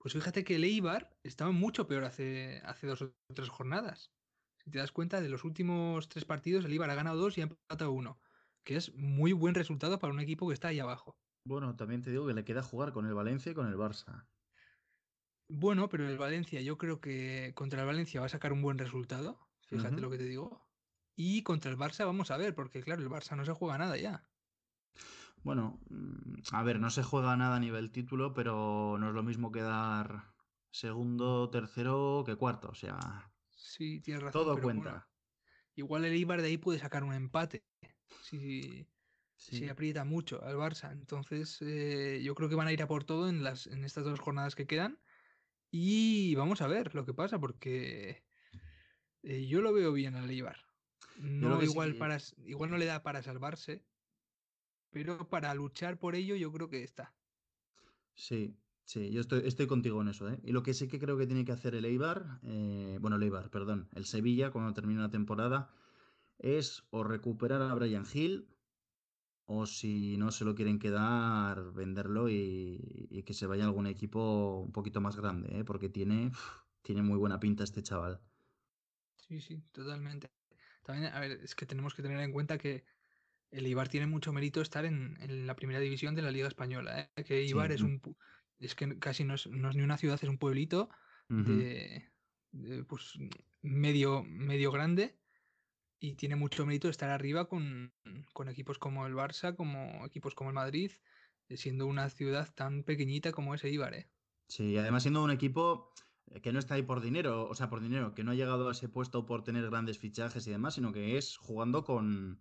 [0.06, 4.12] Pues fíjate que el Eibar estaba mucho peor hace, hace dos o tres jornadas.
[4.64, 7.42] Si te das cuenta, de los últimos tres partidos, el Eibar ha ganado dos y
[7.42, 8.20] ha empatado uno,
[8.64, 11.18] que es muy buen resultado para un equipo que está ahí abajo.
[11.44, 14.28] Bueno, también te digo que le queda jugar con el Valencia y con el Barça.
[15.50, 18.78] Bueno, pero el Valencia, yo creo que contra el Valencia va a sacar un buen
[18.78, 19.40] resultado.
[19.70, 20.70] Fíjate lo que te digo.
[21.16, 23.98] Y contra el Barça vamos a ver, porque claro, el Barça no se juega nada
[23.98, 24.24] ya.
[25.46, 29.22] Bueno, mm, a ver, no se juega nada a nivel título, pero no es lo
[29.22, 30.34] mismo quedar
[30.72, 32.70] segundo, tercero que cuarto.
[32.70, 34.42] O sea, sí, tienes razón.
[34.42, 35.08] Todo cuenta.
[35.76, 37.64] igual el Ibar de ahí puede sacar un empate.
[38.24, 38.88] Si,
[39.36, 40.92] si aprieta mucho al Barça.
[40.92, 44.04] Entonces, eh, yo creo que van a ir a por todo en, las, en estas
[44.04, 45.00] dos jornadas que quedan.
[45.70, 48.24] Y vamos a ver lo que pasa, porque
[49.22, 50.58] eh, yo lo veo bien al Eibar.
[51.18, 53.86] No igual, para, igual no le da para salvarse,
[54.92, 57.14] pero para luchar por ello yo creo que está.
[58.14, 60.40] Sí, Sí, yo estoy, estoy contigo en eso, ¿eh?
[60.44, 63.24] Y lo que sí que creo que tiene que hacer el Eibar, eh, bueno, el
[63.24, 65.72] Eibar, perdón, el Sevilla cuando termine la temporada,
[66.38, 68.48] es o recuperar a Brian Hill,
[69.46, 74.60] o si no se lo quieren quedar, venderlo y, que se vaya a algún equipo
[74.60, 75.64] un poquito más grande, ¿eh?
[75.64, 76.32] Porque tiene,
[76.84, 78.22] tiene muy buena pinta este chaval.
[79.16, 80.30] Sí, sí, totalmente.
[80.84, 82.86] También, a ver, es que tenemos que tener en cuenta que
[83.56, 87.10] el Ibar tiene mucho mérito estar en, la primera división de la Liga Española.
[87.16, 87.24] ¿eh?
[87.24, 88.02] Que Ibar es un
[88.60, 90.90] es que casi no es, ni una ciudad, es un pueblito
[91.28, 92.04] de,
[92.88, 93.18] pues,
[93.62, 95.18] medio, medio grande
[96.00, 97.94] y tiene mucho mérito estar arriba con,
[98.48, 100.92] equipos como el Barça, como equipos como el Madrid,
[101.50, 103.94] eh, siendo una ciudad tan pequeñita como ese Ibar.
[103.94, 104.10] ¿eh?
[104.48, 105.94] Sí, además siendo un equipo
[106.42, 108.72] que no está ahí por dinero, o sea, por dinero, que no ha llegado a
[108.72, 112.40] ese puesto por tener grandes fichajes y demás, sino que es jugando con,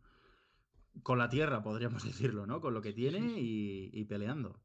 [1.02, 2.61] con la tierra, podríamos decirlo, ¿no?
[2.61, 4.61] Con lo que tiene y peleando.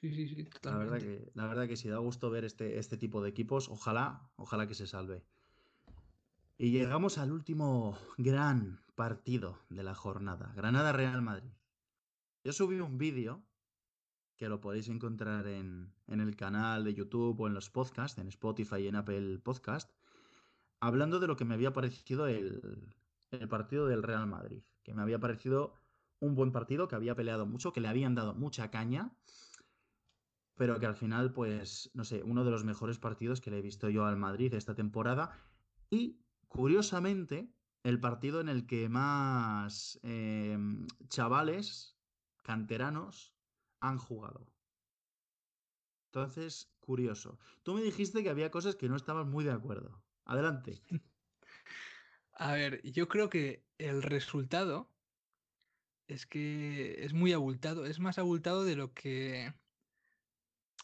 [0.00, 2.96] Sí, sí, sí, La verdad que, la verdad que sí, da gusto ver este, este
[2.96, 3.68] tipo de equipos.
[3.68, 5.24] Ojalá, ojalá que se salve.
[6.58, 10.52] Y llegamos al último gran partido de la jornada.
[10.56, 11.50] Granada-Real Madrid.
[12.42, 13.42] Yo subí un vídeo
[14.36, 18.80] que lo podéis encontrar en, el canal de YouTube o en los podcasts, en Spotify
[18.80, 19.92] y en Apple Podcast,
[20.80, 22.94] hablando de lo que me había parecido el,
[23.30, 24.62] el partido del Real Madrid.
[24.84, 25.74] Que me había parecido
[26.20, 29.16] un buen partido, que había peleado mucho, que le habían dado mucha caña
[30.56, 33.62] pero que al final, pues, no sé, uno de los mejores partidos que le he
[33.62, 35.36] visto yo al Madrid esta temporada.
[35.90, 41.98] Y, curiosamente, el partido en el que más em, chavales
[42.42, 43.34] canteranos
[43.80, 44.46] han jugado.
[46.12, 47.38] Entonces, curioso.
[47.64, 50.04] Tú me dijiste que había cosas que no estabas muy de acuerdo.
[50.24, 50.80] Adelante.
[52.36, 54.90] A ver, yo creo que el resultado
[56.06, 59.52] es que es muy abultado, es más abultado de lo que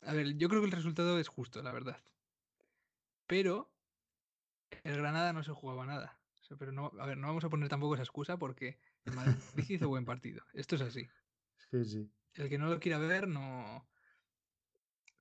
[0.02, 2.02] a ver, yo creo que el resultado es justo, la verdad.
[3.26, 3.70] Pero
[4.82, 6.18] el Granada no se jugaba nada.
[6.58, 9.36] pero no, a ver, no vamos a poner tampoco esa excusa porque el Madrid
[9.68, 10.42] hizo buen partido.
[10.54, 11.08] Esto es así.
[11.70, 12.10] Sí, sí.
[12.34, 13.86] El que no lo quiera ver, no.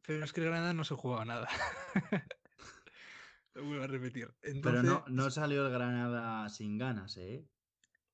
[0.06, 1.50] Pero es que el Granada no se jugaba nada.
[3.54, 4.34] lo vuelvo a repetir.
[4.42, 7.46] Pero no, no salió el Granada sin ganas, ¿eh?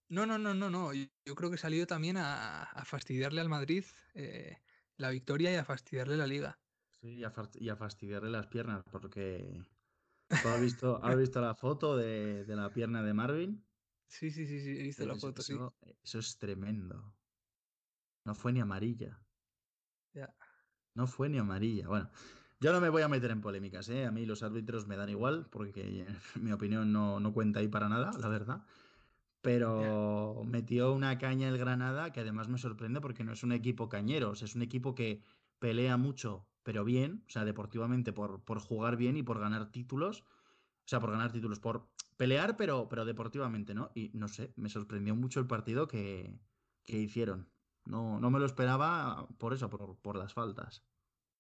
[0.08, 0.94] No, no, no, no, no.
[0.94, 3.84] Yo creo que salió también a, fastidiarle al Madrid.
[4.14, 4.58] Eh,
[4.98, 6.60] la victoria y a fastidiarle la liga.
[7.02, 9.62] Sí, y a, fastidiarle las piernas, porque
[10.30, 13.66] has visto, ¿has visto la foto de, la pierna de Marvin?
[14.08, 15.92] Sí, sí, sí, sí, he visto la foto, eso, sí.
[16.04, 17.14] Eso es tremendo.
[18.24, 19.20] No fue ni amarilla.
[20.14, 20.34] Ya.
[20.94, 21.88] No fue ni amarilla.
[21.88, 22.10] Bueno,
[22.60, 24.06] yo no me voy a meter en polémicas, ¿eh?
[24.06, 26.06] A mí los árbitros me dan igual, porque
[26.42, 28.66] mi opinión no, no cuenta ahí para nada, la verdad
[29.46, 33.90] pero metió una caña el Granada que además me sorprende porque no es un equipo
[33.90, 35.22] cañero, es un equipo que
[35.60, 40.22] pelea mucho, pero bien, o sea, deportivamente por, por jugar bien y por ganar títulos,
[40.22, 43.92] o sea, por ganar títulos, por pelear, pero, pero deportivamente, ¿no?
[43.94, 46.40] Y no sé, me sorprendió mucho el partido que,
[46.84, 47.54] que hicieron.
[47.86, 50.88] No, no me lo esperaba por eso, por, por las faltas.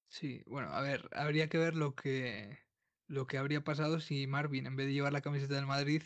[0.10, 2.60] Sí, bueno, a ver, habría que ver lo que,
[3.08, 6.04] lo que habría pasado si Marvin, en vez de llevar la camiseta del Madrid,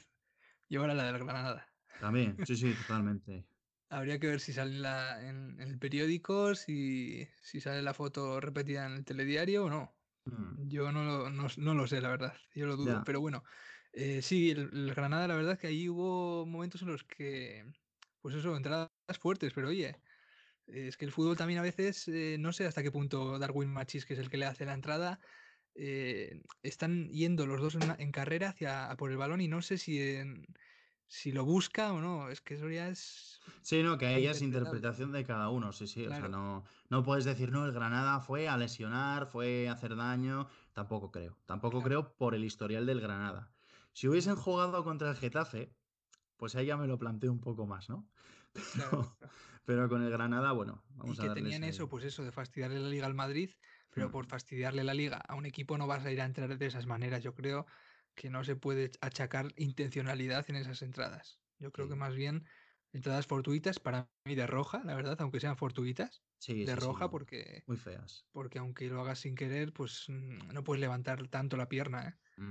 [0.70, 1.69] llevara la del Granada.
[2.00, 3.46] También, sí, sí, totalmente.
[3.90, 4.78] Habría que ver si sale
[5.28, 9.96] en, el periódico, si, si, sale la foto repetida en el telediario o no.
[10.26, 10.68] Mm.
[10.70, 12.34] Yo no lo, no, lo, sé, la verdad.
[12.54, 13.04] Yo lo dudo.
[13.04, 13.44] Pero bueno,
[13.94, 17.66] eh, sí, el, Granada, la verdad es que ahí hubo momentos en los que,
[18.22, 20.00] pues eso, entradas fuertes, pero oye,
[20.68, 24.06] es que el fútbol también a veces, eh, no sé hasta qué punto Darwin Machis,
[24.06, 25.20] que es el que le hace la entrada,
[25.76, 30.00] eh, están yendo los dos en, carrera hacia por el balón y no sé si
[30.02, 30.46] en,
[31.10, 33.42] si lo busca o no, es que eso ya es...
[33.64, 37.04] Sí, no, que ahí es interpretación de cada uno, sí, sí, o sea, no, no
[37.04, 41.82] puedes decir, no, el Granada fue a lesionar, fue a hacer daño, tampoco creo, tampoco
[41.82, 43.52] creo por el historial del Granada.
[43.92, 45.74] Si hubiesen jugado contra el Getafe,
[46.38, 48.08] pues ahí ya me lo planteo un poco más, ¿no?
[49.66, 52.80] Pero, con el Granada, bueno, vamos a Y que tenían eso, pues eso, de fastidiarle
[52.80, 53.52] la liga al Madrid,
[53.92, 54.12] pero hmm.
[54.12, 56.86] por fastidiarle la liga a un equipo no vas a ir a entrar de esas
[56.86, 57.68] maneras, yo creo
[58.20, 61.40] que no se puede achacar intencionalidad en esas entradas.
[61.58, 62.44] Yo creo que más bien
[62.92, 66.22] entradas fortuitas para mí de roja, la verdad, aunque sean fortuitas.
[66.38, 67.64] Sí, de roja porque...
[67.66, 68.26] Muy feas.
[68.34, 72.10] Porque aunque lo hagas sin querer, pues mm, no puedes levantar tanto la pierna.
[72.10, 72.44] ¿eh?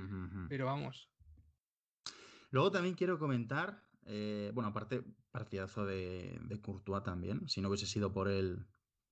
[0.48, 1.10] Pero vamos.
[2.50, 7.46] Luego también quiero comentar, eh, bueno, aparte, partidazo de, de Courtois también.
[7.46, 8.66] Si no hubiese sido por él,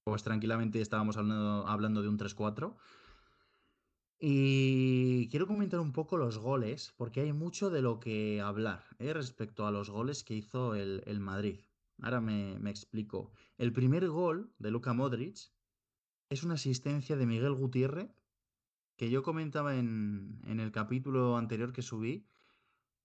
[0.05, 2.79] pues tranquilamente estábamos hablando, hablando de un 3-4.
[4.19, 9.13] Y quiero comentar un poco los goles, porque hay mucho de lo que hablar ¿eh?
[9.13, 11.61] respecto a los goles que hizo el, Madrid.
[12.01, 13.33] Ahora me, explico.
[13.59, 15.37] El primer gol de Luka Modric
[16.31, 18.11] es una asistencia de Miguel Gutiérrez
[18.97, 22.27] que yo comentaba en, en el capítulo anterior que subí,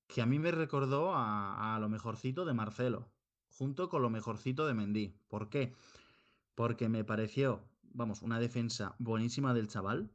[0.08, 3.12] que a mí me recordó a, a, lo mejorcito de Marcelo,
[3.50, 5.20] junto con lo mejorcito de Mendy.
[5.28, 5.74] ¿Por qué?
[6.56, 10.10] Porque me pareció, vamos, una defensa buenísima del chaval.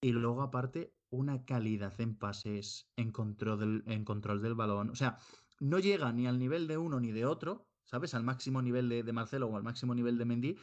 [0.00, 4.90] Y luego, aparte, una calidad en pases, en control del, en control del balón.
[4.90, 5.18] O sea,
[5.60, 8.14] no llega ni al nivel de uno ni de otro, ¿sabes?
[8.14, 10.58] Al máximo nivel de, de Marcelo o al máximo nivel de Mendy,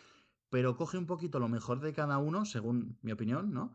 [0.49, 3.73] pero coge un poquito lo mejor de cada uno, según mi opinión, ¿no?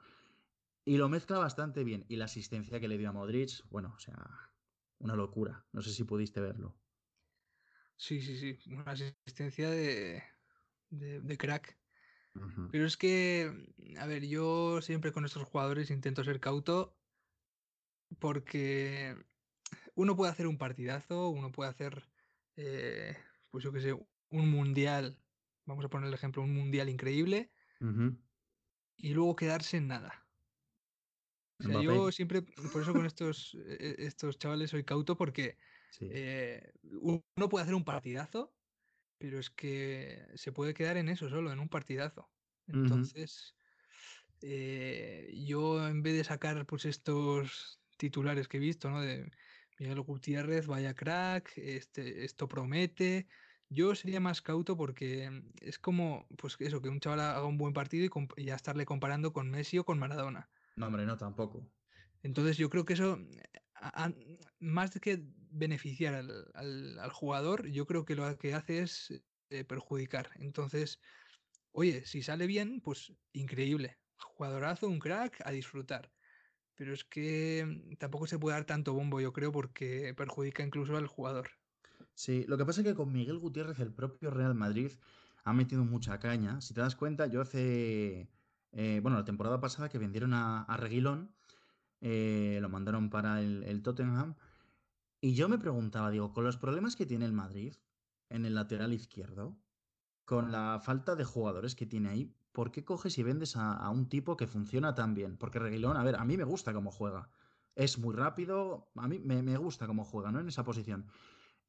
[0.84, 2.06] Y lo mezcla bastante bien.
[2.08, 4.54] Y la asistencia que le dio a Modric, bueno, o sea,
[4.98, 5.66] una locura.
[5.72, 6.80] No sé si pudiste verlo.
[7.96, 8.58] Sí, sí, sí.
[8.72, 10.22] Una asistencia de,
[10.88, 11.79] de, de crack.
[12.34, 12.68] Uh -huh.
[12.70, 13.50] Pero es que,
[13.98, 16.96] a ver, yo siempre con estos jugadores intento ser cauto
[18.18, 19.16] porque
[19.94, 22.08] uno puede hacer un partidazo, uno puede hacer,
[22.56, 23.16] eh,
[23.50, 25.18] pues yo qué sé, un mundial,
[25.66, 28.16] vamos a poner el ejemplo, un mundial increíble, uh -huh.
[28.96, 30.26] y luego quedarse en nada.
[31.58, 35.58] O sea, yo siempre, por eso con estos, estos chavales soy cauto porque
[35.90, 36.08] sí.
[36.10, 38.54] eh, uno puede hacer un partidazo,
[39.20, 42.30] pero es que se puede quedar en eso solo, en un partidazo.
[42.66, 43.54] Entonces,
[44.40, 44.48] uh -huh.
[44.48, 49.02] eh, yo en vez de sacar pues estos titulares que he visto, ¿no?
[49.02, 49.30] De
[49.78, 53.28] Miguel Gutiérrez, vaya crack, este, esto promete.
[53.68, 55.30] Yo sería más cauto porque
[55.60, 58.86] es como, pues eso, que un chaval haga un buen partido y, y ya estarle
[58.86, 60.50] comparando con Messi o con Maradona.
[60.76, 61.70] No, hombre, no, tampoco.
[62.22, 63.18] Entonces yo creo que eso,
[63.74, 64.14] a, a,
[64.60, 69.64] más de que beneficiar al, al, jugador, yo creo que lo que hace es eh,
[69.64, 70.30] perjudicar.
[70.36, 71.00] Entonces,
[71.72, 73.98] oye, si sale bien, pues increíble.
[74.16, 76.12] Jugadorazo, un crack, a disfrutar.
[76.74, 81.06] Pero es que tampoco se puede dar tanto bombo, yo creo, porque perjudica incluso al
[81.06, 81.50] jugador.
[82.14, 84.92] Sí, lo que pasa es que con Miguel Gutiérrez, el propio Real Madrid,
[85.44, 86.60] ha metido mucha caña.
[86.60, 88.30] Si te das cuenta, yo hace
[88.72, 91.34] eh, bueno, la temporada pasada que vendieron a, a Reguilón,
[92.00, 94.36] eh, lo mandaron para el, el, Tottenham,
[95.20, 97.74] y yo me preguntaba, digo, con los problemas que tiene el Madrid
[98.28, 99.56] en el lateral izquierdo,
[100.24, 104.08] con la falta de jugadores que tiene ahí, ¿por qué coges y vendes a, un
[104.08, 105.36] tipo que funciona tan bien?
[105.36, 107.28] Porque Reguilón, a ver, a mí me gusta cómo juega.
[107.74, 110.40] Es muy rápido, a mí me, me gusta cómo juega, ¿no?
[110.40, 111.06] En esa posición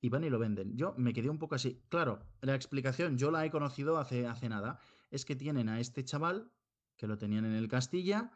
[0.01, 0.75] y van y lo venden.
[0.75, 1.79] Yo me quedé un poco así.
[1.89, 4.79] Claro, la explicación yo la he conocido hace, hace nada.
[5.11, 6.51] Es que tienen a este chaval
[6.97, 8.31] que lo tenían en el Castilla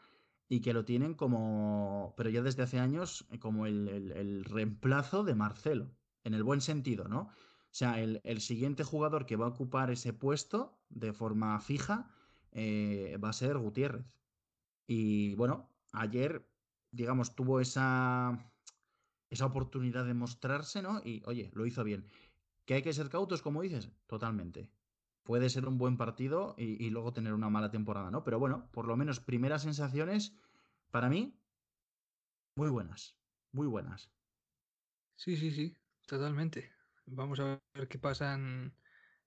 [0.48, 5.24] y que lo tienen como, pero ya desde hace años, como el, el, el reemplazo
[5.24, 5.92] de Marcelo,
[6.24, 7.22] en el buen sentido, ¿no?
[7.22, 12.10] O sea, el, el, siguiente jugador que va a ocupar ese puesto de forma fija
[12.52, 14.06] eh, va a ser Gutiérrez.
[14.88, 16.48] Y bueno, ayer,
[16.92, 18.52] digamos, tuvo esa,
[19.30, 21.02] esa oportunidad de mostrarse, ¿no?
[21.04, 22.06] Y oye, lo hizo bien.
[22.66, 23.90] ¿Que hay que ser cautos, como dices?
[24.08, 24.70] Totalmente
[25.26, 28.24] puede ser un buen partido y, luego tener una mala temporada, ¿no?
[28.24, 30.38] Pero bueno, por lo menos primeras sensaciones,
[30.92, 31.36] para mí,
[32.56, 33.18] muy buenas,
[33.52, 34.10] muy buenas.
[35.16, 36.72] Sí, sí, sí, totalmente.
[37.08, 38.72] Vamos a ver qué pasa en,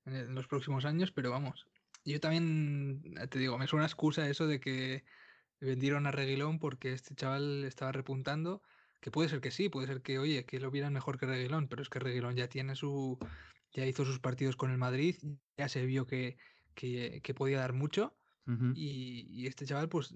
[0.06, 1.66] en los próximos años, pero vamos.
[2.04, 5.04] Yo también, te digo, me suena excusa eso de que
[5.60, 8.62] vendieron a Reguilón porque este chaval estaba repuntando,
[9.00, 11.66] que puede ser que sí, puede ser que, oye, que lo vieran mejor que Reguilón,
[11.66, 13.18] pero es que Reguilón ya tiene su,
[13.72, 15.16] ya hizo sus partidos con el Madrid,
[15.56, 16.36] ya se vio que,
[16.74, 18.16] que, que podía dar mucho.
[18.46, 18.72] Uh -huh.
[18.74, 20.14] y, y, este chaval, pues,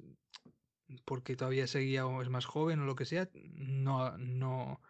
[1.05, 4.81] porque todavía seguía o es más joven o lo que sea, no, no,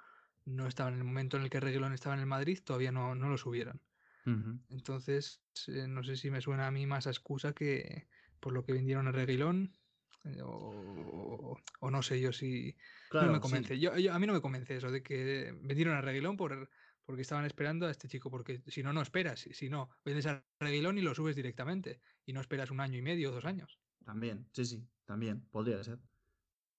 [0.45, 3.15] no estaba en el momento en el que Reguilón estaba en el Madrid, todavía no,
[3.15, 3.81] no lo subieron.
[4.27, 4.61] Uh -huh.
[4.71, 8.07] Entonces, eh, no sé si me suena a mí más a excusa que
[8.39, 9.77] por lo que vendieron a Reguilón.
[10.25, 12.77] Eh, o, o, o, no sé yo si
[13.11, 13.75] claro, no me convence.
[13.75, 13.81] Sí.
[13.81, 16.71] Yo, yo, a mí no me convence eso de que vendieron a Reguilón por,
[17.05, 20.45] porque estaban esperando a este chico, porque si no, no esperas, si no, vendes a
[20.61, 23.79] Reguilón y lo subes directamente, y no esperas un año y medio o dos años.
[24.05, 25.99] También, sí, sí, también, podría ser.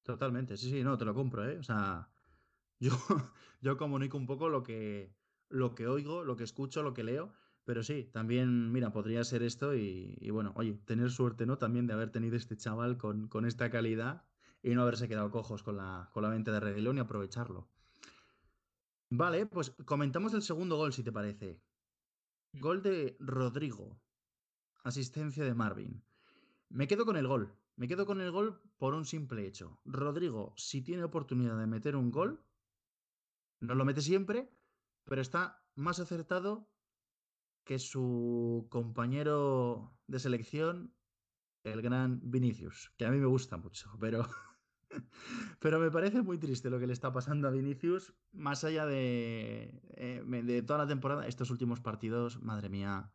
[0.04, 1.58] Totalmente, sí, sí, no, te lo compro, ¿eh?
[1.58, 2.10] O sea,
[2.80, 2.92] yo,
[3.62, 5.16] yo comunico un poco lo que,
[5.50, 7.34] lo que oigo, lo que escucho, lo que leo,
[7.66, 11.58] pero sí, también, mira, podría ser esto y, y bueno, oye, tener suerte, ¿no?
[11.58, 14.26] También de haber tenido este chaval con, con esta calidad
[14.62, 17.70] y no haberse quedado cojos con la, con la venta de Reguilón y aprovecharlo.
[19.16, 21.62] Vale, pues comentamos el segundo gol, si te parece.
[22.54, 24.02] Gol de Rodrigo.
[24.84, 26.04] Asistencia de Marvin.
[26.70, 27.56] Me quedo con el gol.
[27.76, 29.80] Me quedo con el gol por un simple hecho.
[29.86, 32.44] Rodrigo, si tiene oportunidad de meter un gol,
[33.60, 34.50] no lo mete siempre,
[35.04, 36.68] pero está más acertado
[37.66, 40.92] que su compañero de selección,
[41.64, 44.26] el gran Vinicius, que a mí me gusta mucho, pero
[45.60, 49.82] Pero me parece muy triste lo que le está pasando a Vinicius, más allá de,
[49.96, 53.12] eh, de toda la temporada, estos últimos partidos, madre mía,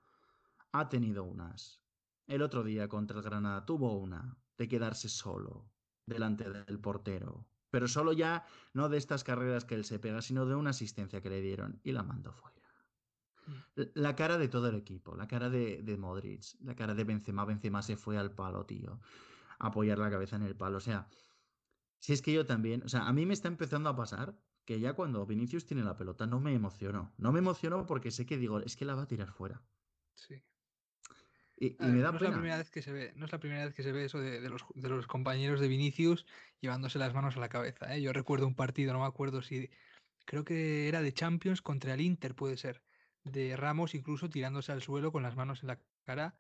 [0.73, 1.83] ha tenido unas,
[2.27, 5.71] el otro día contra el Granada tuvo una de quedarse solo
[6.05, 7.47] delante del portero.
[7.71, 11.21] Pero solo ya no de estas carreras que él se pega, sino de una asistencia
[11.21, 12.57] que le dieron y la mandó fuera.
[13.47, 13.83] Mm.
[13.95, 17.45] La cara de todo el equipo, la cara de, de Modric, la cara de Benzema.
[17.45, 19.01] Benzema se fue al palo, tío.
[19.59, 20.79] A apoyar la cabeza en el palo.
[20.79, 21.09] O sea,
[21.99, 24.81] si es que yo también, o sea, a mí me está empezando a pasar que
[24.81, 27.13] ya cuando Vinicius tiene la pelota no me emocionó.
[27.17, 29.63] No me emocionó porque sé que digo, es que la va a tirar fuera.
[30.15, 30.43] Sí.
[31.57, 33.65] Y, me da no Es la primera vez que se ve, no es la primera
[33.65, 36.25] vez que se ve eso de, los, de los, compañeros de Vinicius
[36.61, 37.97] llevándose las manos a la cabeza.
[37.97, 38.01] ¿eh?
[38.01, 39.71] Yo recuerdo un partido, no me acuerdo si.
[40.25, 42.83] Creo que era de Champions contra el Inter, puede ser.
[43.25, 46.37] De Ramos incluso tirándose al suelo con las manos en la cara.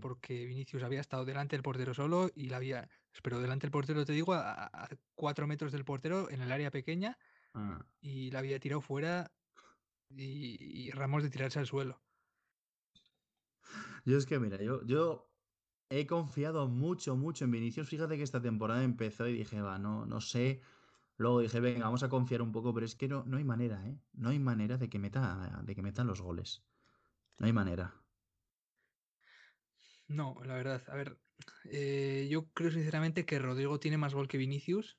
[0.00, 2.88] Porque Vinicius había estado delante del portero solo y la había.
[3.22, 7.18] Pero delante del portero, te digo, a, cuatro metros del portero en el área pequeña.
[7.54, 7.84] Ah.
[8.00, 9.32] Y la había tirado fuera
[10.10, 12.00] y Ramos de tirarse al suelo.
[14.04, 15.30] Yo es que, mira, yo, yo
[15.90, 17.88] he confiado mucho, mucho en Vinicius.
[17.88, 20.62] Fíjate que esta temporada empezó y dije, va, no, no sé.
[21.16, 23.86] Luego dije, venga, vamos a confiar un poco, pero es que no, no hay manera,
[23.86, 23.98] ¿eh?
[24.12, 26.62] No hay manera de que, meta, de que metan los goles.
[27.38, 27.94] No hay manera.
[30.08, 31.18] No, la verdad, a ver,
[31.64, 34.98] eh, yo creo sinceramente que Rodrigo tiene más gol que Vinicius,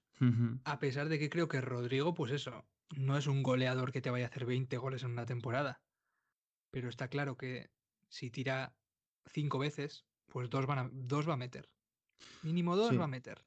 [0.66, 4.10] a pesar de que creo que Rodrigo, pues eso, no es un goleador que te
[4.10, 5.82] vaya a hacer 20 goles en una temporada.
[6.72, 7.72] Pero está claro que
[8.10, 8.76] si tira
[9.28, 11.70] cinco veces, pues dos, van a, dos va a meter.
[12.44, 13.46] Mínimo dos va a meter.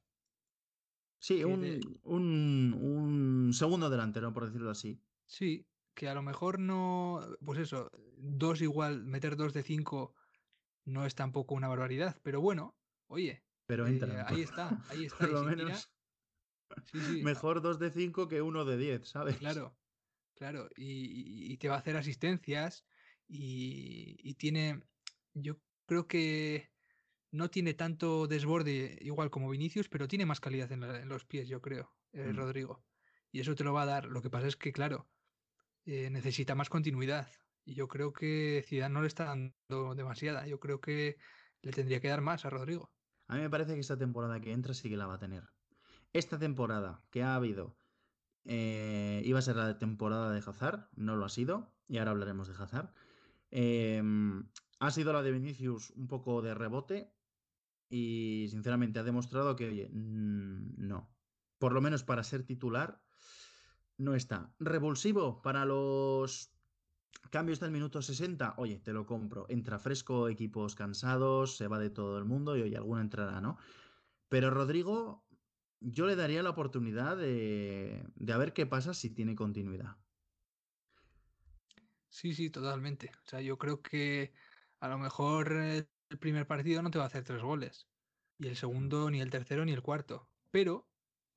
[1.18, 5.00] Sí, un, un, segundo delantero, por decirlo así.
[5.26, 7.20] Sí, que a lo mejor no.
[7.44, 10.14] Pues eso, dos igual, meter dos de cinco
[10.84, 12.76] no es tampoco una barbaridad, pero bueno,
[13.06, 13.42] oye.
[13.66, 14.20] Pero entra.
[14.20, 15.18] Eh, ahí está, ahí está.
[15.18, 15.90] por lo menos.
[17.22, 19.36] Mejor dos de cinco que uno de diez, ¿sabes?
[19.36, 19.76] Claro,
[20.34, 20.68] claro.
[20.74, 22.86] Y, y, te va a hacer asistencias
[23.28, 24.82] y, tiene,
[25.34, 26.70] yo creo que
[27.30, 31.60] no tiene tanto desborde igual como Vinicius, pero tiene más calidad en, los pies, yo
[31.60, 32.36] creo, eh, mm.
[32.36, 32.84] Rodrigo.
[33.30, 34.06] Y eso te lo va a dar.
[34.06, 35.08] Lo que pasa es que, claro,
[35.86, 37.28] eh, necesita más continuidad.
[37.64, 40.46] Y yo creo que Zidane no le está dando demasiada.
[40.46, 41.16] Yo creo que
[41.62, 42.92] le tendría que dar más a Rodrigo.
[43.28, 45.48] A mí me parece que esta temporada que entra sí que la va a tener.
[46.12, 47.76] Esta temporada que ha habido
[48.44, 52.48] eh, iba a ser la temporada de Hazard, no lo ha sido, y ahora hablaremos
[52.48, 52.92] de Hazard.
[53.50, 54.48] Em,
[54.80, 57.12] ha sido la de Vinicius un poco de rebote
[57.88, 61.10] y sinceramente ha demostrado que, oye, no.
[61.58, 63.00] Por lo menos para ser titular,
[63.98, 64.52] no está.
[64.58, 66.52] Revulsivo para los
[67.30, 69.46] cambios del minuto 60, oye, te lo compro.
[69.48, 73.58] Entra fresco, equipos cansados, se va de todo el mundo y oye, alguna entrará, ¿no?
[74.28, 75.24] Pero Rodrigo,
[75.80, 79.96] yo le daría la oportunidad de, de ver qué pasa si tiene continuidad.
[82.08, 83.10] Sí, sí, totalmente.
[83.24, 84.32] O sea, yo creo que
[84.80, 85.88] a lo mejor el
[86.20, 87.88] primer partido no te va a hacer tres goles.
[88.38, 90.28] Y el segundo, ni el tercero, ni el cuarto.
[90.50, 90.88] Pero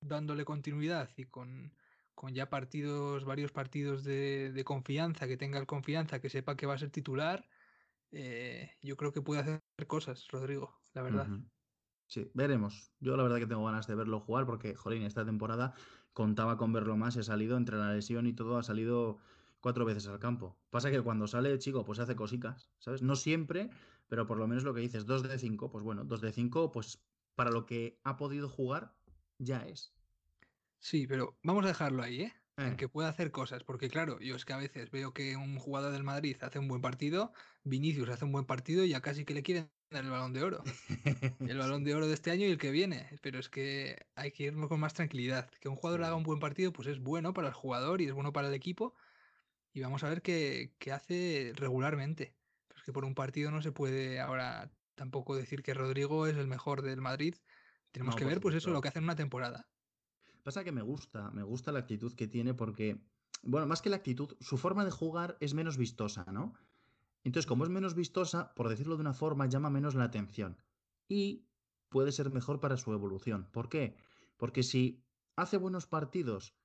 [0.02, 1.74] dándole continuidad y con,
[2.16, 6.74] con ya partidos, varios partidos de, confianza, que tenga el confianza, que sepa que va
[6.74, 7.48] a ser titular,
[8.12, 11.28] eh, yo creo que puede hacer cosas, Rodrigo, la verdad.
[12.08, 12.92] Sí, veremos.
[13.00, 15.74] Yo la verdad que tengo ganas de verlo jugar porque, jolín, esta temporada
[16.14, 17.18] contaba con verlo más.
[17.18, 19.18] He salido entre la lesión y todo, ha salido
[19.60, 20.58] cuatro veces al campo.
[20.70, 23.02] Pasa que cuando sale chico, pues hace cositas, ¿sabes?
[23.02, 23.72] No siempre,
[24.08, 26.72] pero por lo menos lo que dices, dos de cinco, pues bueno, dos de cinco,
[26.72, 27.04] pues
[27.34, 28.96] para lo que ha podido jugar,
[29.40, 29.95] ya es.
[30.80, 32.34] Sí, pero vamos a dejarlo ahí, ¿eh?
[32.58, 32.76] En eh.
[32.78, 35.92] que pueda hacer cosas, porque claro, yo es que a veces veo que un jugador
[35.92, 39.34] del Madrid hace un buen partido, Vinicius hace un buen partido y ya casi que
[39.34, 40.64] le quieren dar el balón de oro.
[41.40, 44.32] el balón de oro de este año y el que viene, pero es que hay
[44.32, 45.50] que irnos con más tranquilidad.
[45.60, 48.14] Que un jugador haga un buen partido, pues es bueno para el jugador y es
[48.14, 48.96] bueno para el equipo,
[49.74, 52.34] y vamos a ver qué, hace regularmente.
[52.70, 56.38] Pero es que por un partido no se puede ahora tampoco decir que Rodrigo es
[56.38, 57.36] el mejor del Madrid.
[57.92, 59.68] Tenemos que ver, pues eso, lo que hace en una temporada.
[60.46, 63.02] Pasa que me gusta, me gusta la actitud que tiene porque,
[63.44, 66.54] bueno, más que la actitud, su forma de jugar es menos vistosa, ¿no?
[67.26, 70.56] Entonces, como es menos vistosa, por decirlo de una forma, llama menos la atención.
[71.10, 71.48] Y
[71.90, 73.50] puede ser mejor para su evolución.
[73.52, 73.98] ¿Por qué?
[74.38, 75.04] Porque si
[75.36, 76.56] hace buenos partidos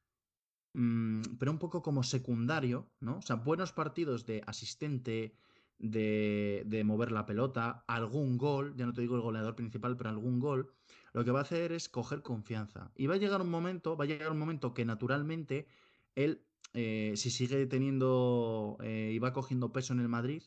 [0.73, 3.19] Mm, pero un poco como secundario, ¿no?
[3.19, 5.35] O sea, buenos partidos de asistente,
[5.79, 10.11] de, de, mover la pelota, algún gol, ya no te digo el goleador principal, pero
[10.11, 10.73] algún gol,
[11.13, 12.93] lo que va a hacer es coger confianza.
[12.95, 15.67] Y va a llegar un momento, va a llegar un momento que naturalmente
[16.15, 16.45] él,
[16.75, 20.43] eh, si sigue teniendo eh, y va cogiendo peso en el Madrid,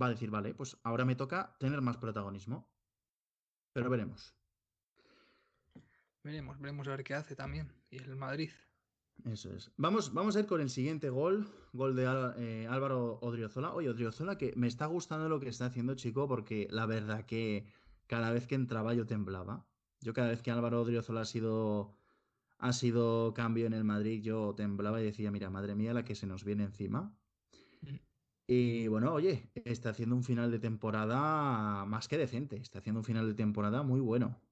[0.00, 2.68] va a decir, vale, pues ahora me toca tener más protagonismo.
[3.72, 4.34] Pero veremos.
[6.24, 7.72] Veremos, veremos a ver qué hace también.
[7.90, 8.50] Y el Madrid.
[9.24, 9.70] Eso es.
[9.76, 12.04] Vamos, vamos a ir con el siguiente gol, gol de
[12.38, 13.72] eh, Álvaro Odriozola.
[13.72, 17.66] Oye, Odriozola, que me está gustando lo que está haciendo, chico, porque la verdad que
[18.10, 19.64] cada vez que entraba yo temblaba.
[20.00, 21.94] Yo cada vez que Álvaro Odriozola ha sido,
[22.58, 26.16] ha sido cambio en el Madrid, yo temblaba y decía, mira, madre mía, la que
[26.16, 27.16] se nos viene encima.
[27.82, 27.96] Mm.
[28.48, 32.56] Y bueno, oye, está haciendo un final de temporada más que decente.
[32.56, 34.42] Está haciendo un final de temporada muy bueno.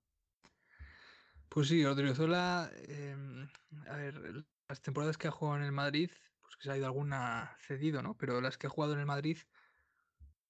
[1.48, 3.48] Pues sí, Odriozola, em,
[3.88, 6.86] a ver, las temporadas que ha jugado en el Madrid, pues que se ha ido
[6.86, 8.16] alguna cedido, ¿no?
[8.16, 9.38] Pero las que ha jugado en el Madrid,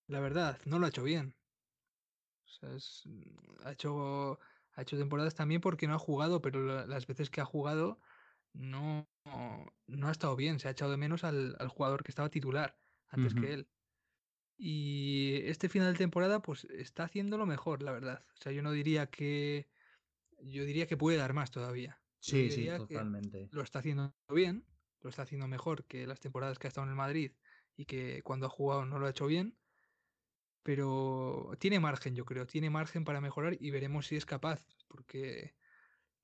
[0.08, 1.37] la verdad, no lo ha hecho bien.
[2.48, 4.38] O sea, ha, hecho,
[4.72, 8.00] ha hecho temporadas también porque no ha jugado, pero las veces que ha jugado
[8.54, 9.06] no,
[9.86, 10.58] no ha estado bien.
[10.58, 12.78] Se ha echado de menos al, jugador que estaba titular
[13.08, 13.68] antes que él.
[14.56, 18.24] Y este final de temporada, pues está haciendo lo mejor, la verdad.
[18.34, 19.68] O sea, yo no diría que.
[20.40, 22.00] Yo diría que puede dar más todavía.
[22.20, 23.48] Sí, sí, totalmente.
[23.52, 24.64] Lo está haciendo bien,
[25.00, 27.32] lo está haciendo mejor que las temporadas que ha estado en el Madrid
[27.76, 29.56] y que cuando ha jugado no lo ha hecho bien.
[30.68, 35.54] Pero tiene margen, yo creo, tiene margen para mejorar y veremos si es capaz, porque,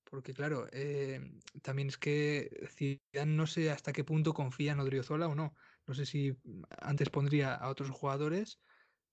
[0.04, 5.28] porque claro, eh, también es que Zidane no sé hasta qué punto confía en Odriozola
[5.28, 5.54] o no.
[5.86, 6.36] No sé si
[6.82, 8.60] antes pondría a otros jugadores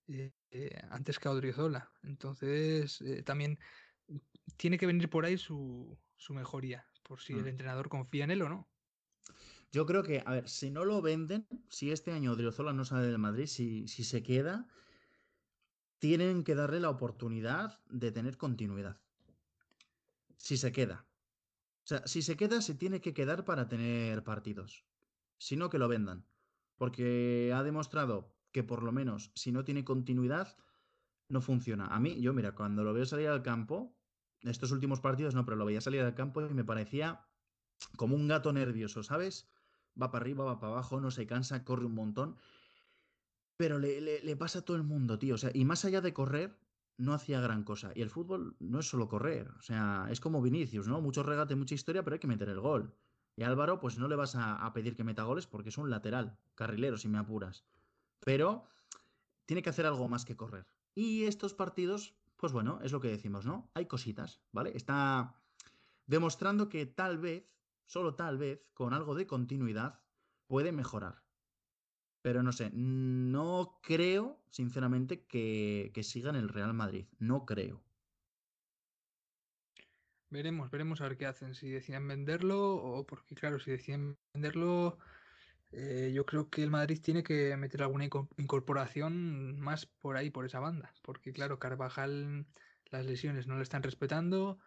[0.09, 1.89] eh, eh, antes que a Odriozola.
[2.03, 3.57] Entonces, también
[4.57, 7.47] tiene que venir por ahí su, su mejoría, por si el mm.
[7.47, 8.69] entrenador confía en él o no.
[9.71, 13.07] Yo creo que, a ver, si no lo venden, si este año Driozola no sale
[13.07, 14.67] del Madrid, si, si se queda,
[16.01, 18.99] tienen que darle la oportunidad de tener continuidad.
[20.35, 21.05] Si se queda.
[21.83, 24.83] O sea, si se queda, se tiene que quedar para tener partidos.
[25.37, 26.25] Si no, que lo vendan.
[26.75, 30.57] Porque ha demostrado que por lo menos si no tiene continuidad,
[31.29, 31.85] no funciona.
[31.85, 33.95] A mí, yo mira, cuando lo veo salir al campo,
[34.41, 37.27] estos últimos partidos no, pero lo veía salir al campo y me parecía
[37.95, 39.51] como un gato nervioso, ¿sabes?
[40.01, 42.37] Va para arriba, va para abajo, no se cansa, corre un montón.
[43.61, 45.35] Pero le, pasa a todo el mundo, tío.
[45.35, 46.57] O sea, y más allá de correr,
[46.97, 47.91] no hacía gran cosa.
[47.93, 49.51] Y el fútbol no es solo correr.
[49.59, 50.99] O sea, es como Vinicius, ¿no?
[50.99, 52.95] Mucho regate, mucha historia, pero hay que meter el gol.
[53.35, 55.91] Y Álvaro, pues no le vas a, a pedir que meta goles porque es un
[55.91, 57.63] lateral, carrilero, si me apuras.
[58.19, 58.65] Pero
[59.45, 60.65] tiene que hacer algo más que correr.
[60.95, 63.69] Y estos partidos pues bueno, es lo que decimos, ¿no?
[63.75, 64.75] Hay cositas, ¿vale?
[64.75, 65.35] Está
[66.07, 67.47] demostrando que tal vez,
[67.85, 70.01] solo tal vez, con algo de continuidad,
[70.47, 71.21] puede mejorar.
[72.21, 77.05] Pero no sé, no creo, sinceramente, que, que siga en el Real Madrid.
[77.19, 77.81] No creo.
[80.29, 81.55] Veremos, veremos a ver qué hacen.
[81.55, 84.97] Si deciden venderlo o porque, claro, si deciden venderlo,
[85.73, 90.45] eh, yo creo que el Madrid tiene que meter alguna incorporación más por ahí, por
[90.45, 92.45] esa banda, porque claro, Carvajal
[92.91, 94.59] las lesiones no le están respetando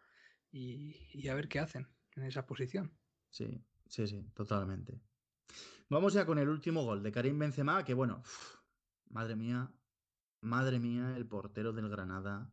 [0.50, 2.92] y, a ver qué hacen en esa posición.
[3.30, 4.98] Sí, sí, sí, totalmente.
[5.94, 8.24] Vamos ya con el último gol de Karim Benzema, que bueno,
[9.10, 9.72] madre mía,
[10.40, 12.52] madre mía, el portero del Granada.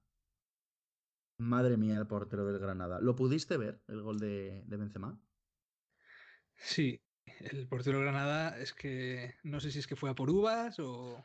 [1.40, 3.02] Madre mía, el portero del Granada.
[3.02, 5.20] ¿Lo pudiste ver, el gol de, de Benzema?
[6.54, 10.30] Sí, el portero de Granada es que no sé si es que fue a por
[10.30, 11.18] uvas o,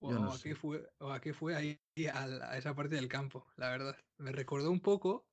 [0.00, 1.80] a, qué fue, o a qué fue ahí
[2.14, 3.96] a, esa parte del campo, la verdad.
[4.16, 5.26] Me recordó un poco,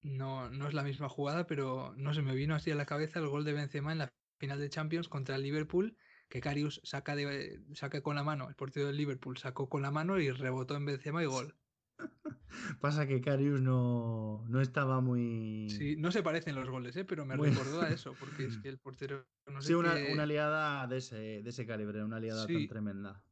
[0.00, 3.18] no, no es la misma jugada, pero no se me vino así a la cabeza
[3.18, 5.96] el gol de Benzema en la final de Champions contra el Liverpool,
[6.28, 9.90] que Carius saca, de, saca con la mano, el portero del Liverpool sacó con la
[9.90, 11.54] mano y rebotó en Benzema y gol.
[12.80, 15.68] Pasa que Carius no, no, estaba muy.
[15.68, 17.04] Sí, no se parecen los goles, ¿eh?
[17.04, 19.26] pero me recordó a eso, porque es que el portero.
[19.46, 23.22] No sé sí, una, una, aliada de ese, de ese calibre, una aliada tan tremenda.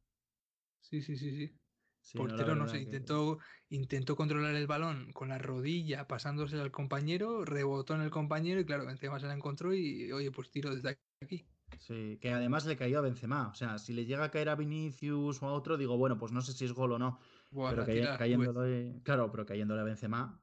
[0.81, 1.59] Sí, sí, sí, sí.
[2.01, 3.39] Sí portero, no, sé, intentó,
[3.69, 8.65] intentó controlar el balón con la rodilla, pasándose al compañero, rebotó en el compañero y
[8.65, 11.45] claro, Benzema se la encontró y, oye, pues tiro desde aquí.
[11.79, 13.47] Sí, que además le cayó a Benzema.
[13.49, 16.31] O sea, si le llega a caer a Vinicius o a otro, digo, bueno, pues
[16.31, 17.19] no sé si es gol o no
[17.51, 17.85] pero
[18.17, 20.39] cayéndole, claro, pero cayéndole a Benzema.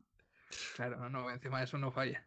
[0.75, 2.27] Claro, no, Benzema eso no falla.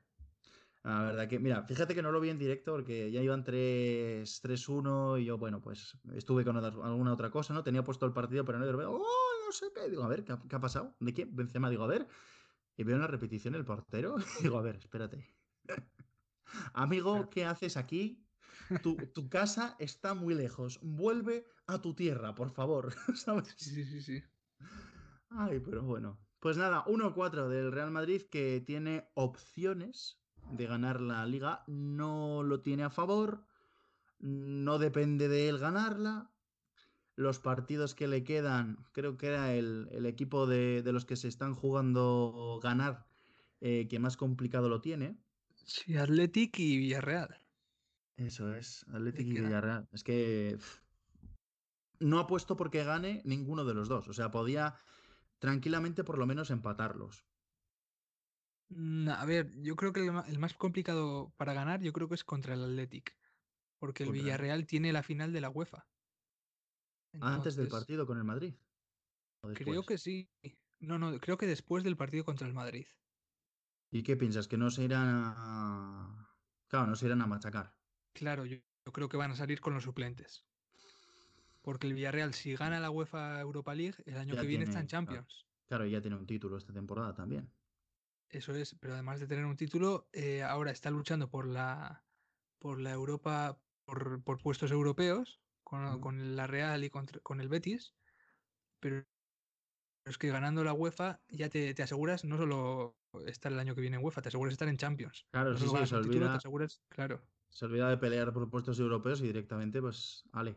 [0.84, 5.22] La verdad que, mira, fíjate que no lo vi en directo porque ya iban 3-1
[5.22, 7.64] y yo, bueno, pues estuve con alguna otra cosa, ¿no?
[7.64, 9.30] Tenía puesto el partido, pero no lo veo, ¡oh!
[9.46, 9.90] No sé qué.
[9.90, 10.96] Digo, a ver, ¿qué ha, pasado?
[11.00, 11.26] ¿De qué?
[11.26, 12.08] Benzema, digo, a ver.
[12.78, 14.16] Y veo una repetición el portero.
[14.42, 15.28] digo, a ver, espérate.
[16.74, 18.26] Amigo, ¿qué haces aquí?
[18.84, 20.80] Tu, tu, casa está muy lejos.
[20.84, 22.94] Vuelve a tu tierra, por favor.
[23.16, 23.56] ¿Sabes?
[23.58, 24.24] Sí, sí, sí.
[25.32, 26.20] Ay, pero bueno.
[26.40, 30.19] Pues nada, 1-4 del Real Madrid que tiene opciones
[30.52, 31.64] de ganar la liga.
[31.68, 33.44] No lo tiene a favor.
[34.20, 36.30] No depende de él ganarla.
[37.16, 41.54] Los partidos que le quedan, creo que era el, equipo de, los que se están
[41.54, 43.06] jugando ganar,
[43.60, 45.18] eh, que más complicado lo tiene.
[45.66, 47.42] Sí, Athletic y Villarreal.
[48.16, 49.88] Eso es, Atlético y Villarreal.
[49.92, 50.58] Es que
[52.00, 54.08] no apuesto porque gane ninguno de los dos.
[54.08, 54.76] O sea, podía
[55.40, 57.26] tranquilamente por lo menos empatarlos.
[58.70, 62.24] Mm, a ver, yo creo que el más complicado para ganar, yo creo que es
[62.24, 63.18] contra el Athletic.
[63.80, 65.88] Porque el Villarreal tiene la final de la UEFA.
[67.22, 68.56] Antes del partido con el Madrid.
[69.56, 70.30] Creo que sí.
[70.80, 72.86] No, no, creo que después del partido contra el Madrid.
[73.92, 74.48] ¿Y qué piensas?
[74.48, 76.36] ¿Que no se irán a.
[76.68, 77.74] Claro, no se irán a machacar.
[78.14, 78.58] Claro, yo,
[78.92, 80.46] creo que van a salir con los suplentes.
[81.62, 84.88] Porque el Villarreal, si gana la UEFA Europa League, el año que viene está en
[84.88, 85.46] Champions.
[85.66, 87.52] Claro, ya tiene un título esta temporada también.
[88.30, 92.04] Eso es, pero además de tener un título, eh, ahora está luchando por la,
[92.60, 97.94] por la Europa, por, puestos europeos, con, la Real y con el Betis,
[98.80, 99.06] pero
[100.10, 103.98] es que ganando la UEFA ya te, aseguras no solo estar el año que viene
[103.98, 105.26] en UEFA, te aseguras estar en Champions.
[105.32, 107.22] Claro, sí, sí, se olvida, te aseguras, claro.
[107.50, 110.56] Se olvida de pelear por puestos europeos y directamente, pues, ale.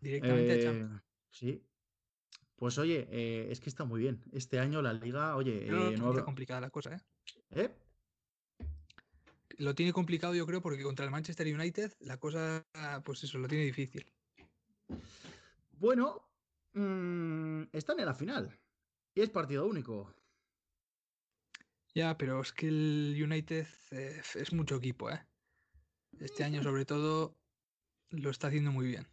[0.00, 1.02] Directamente a eh, Champions.
[1.30, 1.64] Sí.
[2.62, 4.22] Pues oye, eh, es que está muy bien.
[4.30, 7.00] Este año la liga, oye, no, eh, complicada la cosa, ¿eh?
[7.50, 7.74] ¿Eh?
[9.58, 12.64] Lo tiene complicado, yo creo, porque contra el Manchester United la cosa,
[13.04, 14.06] pues eso, lo tiene difícil.
[15.72, 16.30] Bueno,
[16.74, 18.56] mmm, están en la final.
[19.16, 20.14] Y es partido único.
[21.96, 25.20] Ya, pero es que el United eh, es mucho equipo, ¿eh?
[26.20, 27.36] Este año, sobre todo,
[28.10, 29.08] lo está haciendo muy bien.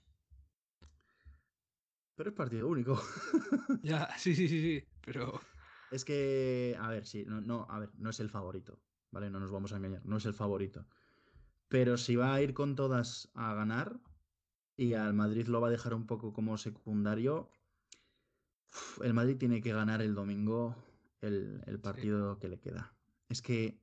[2.19, 3.01] Pero es partido único.
[3.81, 4.83] ya, sí, sí, sí, sí.
[5.05, 5.39] Pero.
[5.89, 8.77] Es que, a ver, sí, no, no, a ver, no es el favorito.
[9.09, 9.29] ¿Vale?
[9.29, 10.85] No nos vamos a engañar, no es el favorito.
[11.69, 14.01] Pero si va a ir con todas a ganar
[14.75, 17.49] y al Madrid lo va a dejar un poco como secundario,
[19.01, 20.75] el Madrid tiene que ganar el domingo
[21.21, 22.93] el, partido que le queda.
[23.29, 23.79] Es que,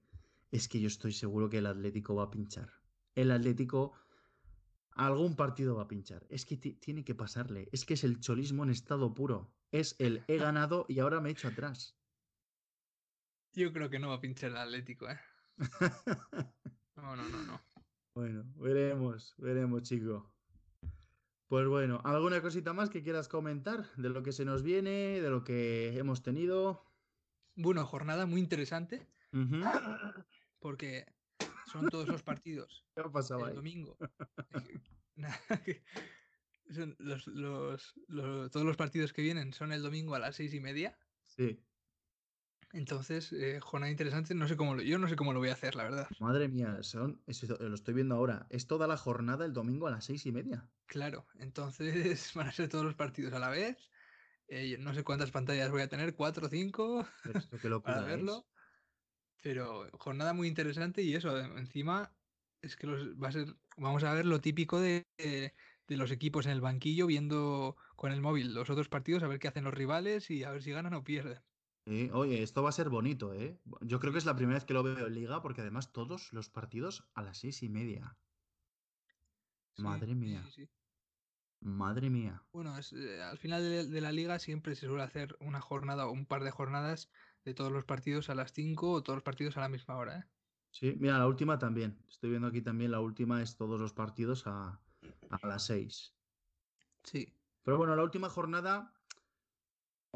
[0.51, 2.71] es que yo estoy seguro que el Atlético va a pinchar.
[3.15, 3.95] El Atlético
[4.97, 6.27] algún partido va a pinchar.
[6.29, 7.69] Es que tiene que pasarle.
[7.73, 9.53] Es que es el cholismo en estado puro.
[9.71, 11.97] Es el he ganado y ahora me echo atrás.
[13.53, 15.19] Yo creo que no va a pinchar el Atlético, ¿eh?
[16.97, 17.61] no, no, no, no.
[18.15, 20.33] Bueno, veremos, veremos, chico.
[21.49, 25.31] Pues bueno, ¿alguna cosita más que quieras comentar de lo que se nos viene, de
[25.31, 26.85] lo que hemos tenido?
[27.55, 29.07] Bueno, jornada muy interesante.
[30.59, 31.07] Porque
[31.67, 32.85] son todos los partidos.
[32.95, 33.97] ¿Qué ha pasado el domingo.
[38.51, 40.99] todos los partidos que vienen son el domingo a las seis y media.
[41.27, 41.63] Sí.
[42.73, 45.55] Entonces, eh, jornada interesante, no sé cómo lo, yo no sé cómo lo voy a
[45.55, 46.09] hacer, la verdad.
[46.21, 47.23] Madre mía, son,
[47.61, 48.47] lo estoy viendo ahora.
[48.51, 50.69] Es toda la jornada el domingo a las seis y media.
[50.87, 53.91] Claro, entonces van a ser todos los partidos a la vez.
[54.49, 57.07] Eh, no sé cuántas pantallas voy a tener, cuatro o cinco,
[57.85, 58.47] para verlo.
[59.47, 62.13] Pero jornada muy interesante y eso, encima
[62.63, 66.53] es que va a ser, vamos a ver lo típico de, de, los equipos en
[66.53, 70.31] el banquillo viendo con el móvil los otros partidos, a ver qué hacen los rivales
[70.33, 71.39] y a ver si ganan o pierden
[72.13, 73.59] oye, esto va a ser bonito, ¿eh?
[73.83, 76.33] Yo creo que es la primera vez que lo veo en Liga, porque además todos
[76.33, 78.17] los partidos a las seis y media.
[79.77, 80.45] Madre mía.
[81.61, 82.43] Madre mía.
[82.53, 86.27] Bueno, eh, al final de, la liga siempre se suele hacer una jornada o un
[86.27, 87.09] par de jornadas
[87.47, 90.19] de todos los partidos a las cinco o todos los partidos a la misma hora,
[90.19, 90.25] ¿eh?
[90.73, 91.97] Sí, mira, la última también.
[92.07, 94.79] Estoy viendo aquí también la última es todos los partidos a,
[95.31, 96.13] a las seis.
[97.05, 97.33] Sí.
[97.63, 98.93] Pero bueno, la última jornada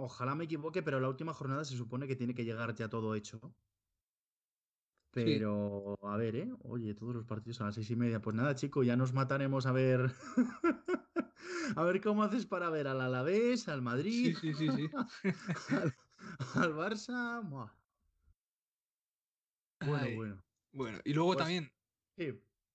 [0.03, 3.15] Ojalá me equivoque, pero la última jornada se supone que tiene que llegar ya todo
[3.15, 3.39] hecho.
[5.11, 6.53] Pero, a ver, ¿eh?
[6.63, 8.23] Oye, todos los partidos a las seis y media.
[8.23, 10.11] Pues nada, chico, ya nos mataremos a ver.
[11.77, 14.35] a ver cómo haces para ver al Alavés, al Madrid.
[14.41, 14.91] Sí, sí, sí,
[15.69, 15.95] al,
[16.75, 17.43] Barça.
[19.81, 20.43] Bueno, bueno.
[20.73, 21.73] Bueno, y luego pues también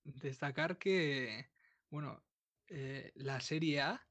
[0.03, 1.49] destacar que,
[1.89, 2.22] bueno,
[2.68, 4.07] eh, la Serie A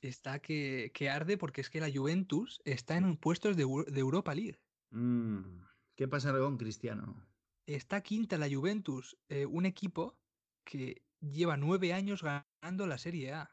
[0.00, 4.60] está que, arde porque es que la Juventus está en puestos de, Europa League.
[4.90, 5.62] Mm,
[5.96, 7.26] ¿Qué pasa con Cristiano?
[7.66, 10.18] Está quinta la Juventus, eh, un equipo
[10.64, 13.50] que lleva nueve años ganando la Serie A.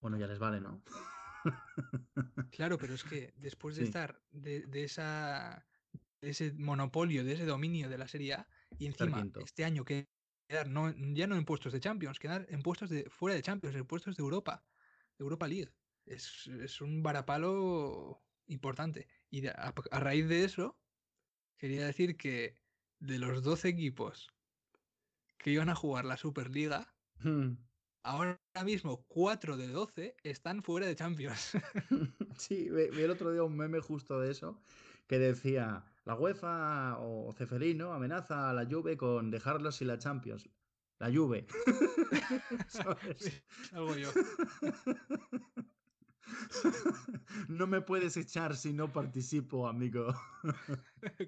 [0.00, 0.82] Bueno, ya les vale, ¿no?
[2.50, 5.66] claro, pero es que después de estar de, esa
[6.20, 10.92] ese monopolio, de ese dominio de la Serie A, y encima este año quedar no,
[11.14, 14.16] ya no en puestos de Champions, quedar en puestos de fuera de Champions, en puestos
[14.16, 14.64] de Europa.
[15.18, 15.72] Europa League.
[16.06, 19.08] Es, un varapalo importante.
[19.30, 20.78] Y a, raíz de eso,
[21.56, 22.58] quería decir que
[22.98, 24.34] de los 12 equipos
[25.38, 27.52] que iban a jugar la Superliga, hmm.
[28.04, 31.52] Ahora mismo 4 de 12 están fuera de Champions.
[32.38, 34.60] sí, vi, el otro día un meme justo de eso,
[35.08, 40.48] que decía, la UEFA o Ceferino amenaza a la Juve con dejarlos sin la Champions.
[41.00, 41.46] La Juve.
[43.72, 44.10] Algo yo.
[47.48, 50.14] no me puedes echar si no participo, amigo.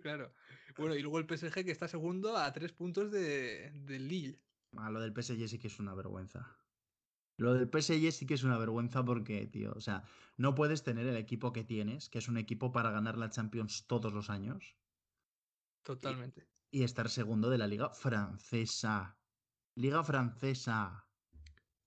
[0.03, 0.33] claro.
[0.77, 4.41] Bueno, y luego el PSG que está segundo a tres puntos de, del Lille.
[4.77, 6.57] Ah, lo del PSG sí que es una vergüenza.
[7.37, 10.05] Lo del PSG sí que es una vergüenza porque, tío, o sea,
[10.37, 13.87] no puedes tener el equipo que tienes, que es un equipo para ganar la Champions
[13.87, 14.77] todos los años.
[15.83, 16.49] Totalmente.
[16.71, 19.19] Y, y estar segundo de la Liga Francesa.
[19.75, 21.11] Liga Francesa.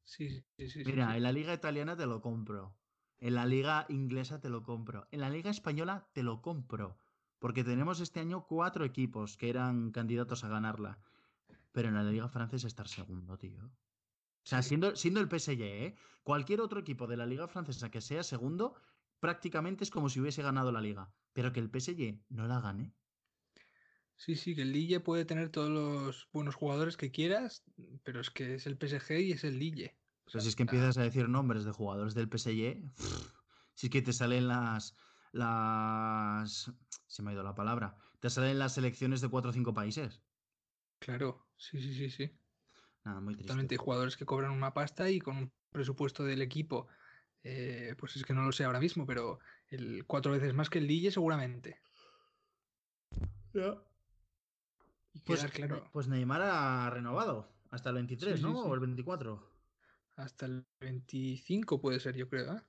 [0.04, 0.84] Sí, sí, sí.
[0.86, 2.80] Mira, sí, en la Liga Italiana te lo compro.
[3.18, 5.08] En la Liga Inglesa te lo compro.
[5.12, 6.97] En la Liga Española te lo compro.
[7.39, 11.00] Porque tenemos este año cuatro equipos que eran candidatos a ganarla.
[11.72, 13.72] Pero en la Liga Francesa estar segundo, tío.
[14.50, 15.95] O sea, siendo, siendo el PSG, ¿eh?
[16.24, 18.74] cualquier otro equipo de la Liga Francesa que sea segundo,
[19.20, 21.14] prácticamente es como si hubiese ganado la liga.
[21.34, 22.95] Pero que el PSG no la gane.
[24.18, 27.64] Sí, sí, que el Lille puede tener todos los buenos jugadores que quieras,
[28.04, 30.00] pero es que es el PSG y es el Lille.
[30.26, 32.91] O sea, si es que empiezas a decir nombres de jugadores del PSG,
[33.76, 34.97] si es que te salen las,
[35.32, 36.72] las...
[37.06, 37.97] Se me ha ido la palabra.
[38.20, 40.24] Te salen las selecciones de cuatro o cinco países.
[41.00, 42.39] Claro, sí, sí, sí, sí.
[43.06, 43.47] Nada, muy triste.
[43.47, 46.88] Totalmente, hay jugadores que cobran una pasta y con un presupuesto del equipo,
[47.43, 50.80] eh, pues es que no lo sé ahora mismo, pero el cuatro veces más que
[50.80, 51.80] el Lille seguramente.
[53.54, 53.78] Ya.
[55.14, 58.62] Y Pues, claro, pues Neymar ha renovado hasta el 23, Sí, sí, ¿no?
[58.62, 58.70] sí.
[58.70, 59.50] O el 24.
[60.16, 62.62] hasta el 25 puede ser, yo creo, ¿eh?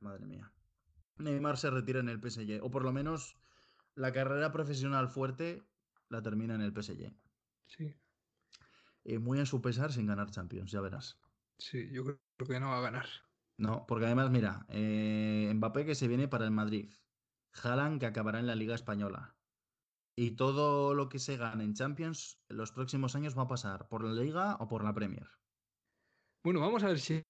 [0.00, 0.52] Madre mía.
[1.18, 2.62] Neymar se retira en el PSG.
[2.62, 3.36] O por lo menos
[3.94, 5.62] la carrera profesional fuerte
[6.08, 7.12] la termina en el PSG.
[7.66, 7.94] Sí,
[9.04, 11.20] Y muy en su pesar sin ganar Champions, ya verás.
[11.58, 13.06] sí, yo creo que no va a ganar.
[13.58, 16.90] No, porque además, mira, eh, Mbappé que se viene para el Madrid.
[17.52, 19.36] Haaland que acabará en la Liga Española.
[20.16, 23.88] Y todo lo que se gane en Champions en los próximos años va a pasar
[23.88, 25.28] por la Liga o por la Premier.
[26.42, 27.24] Bueno, vamos a ver si,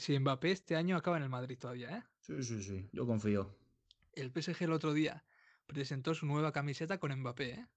[0.00, 2.04] si Mbappé este año acaba en el Madrid todavía, ¿eh?
[2.20, 3.56] Sí, sí, sí, yo confío.
[4.12, 5.26] El PSG el otro día
[5.66, 7.68] presentó su nueva camiseta con Mbappé, ¿eh?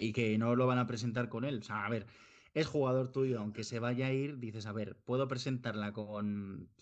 [0.00, 1.58] Y que no lo van a presentar con él.
[1.58, 2.06] O sea, a ver,
[2.54, 6.72] es jugador tuyo, aunque se vaya a ir, dices, a ver, puedo presentarla con.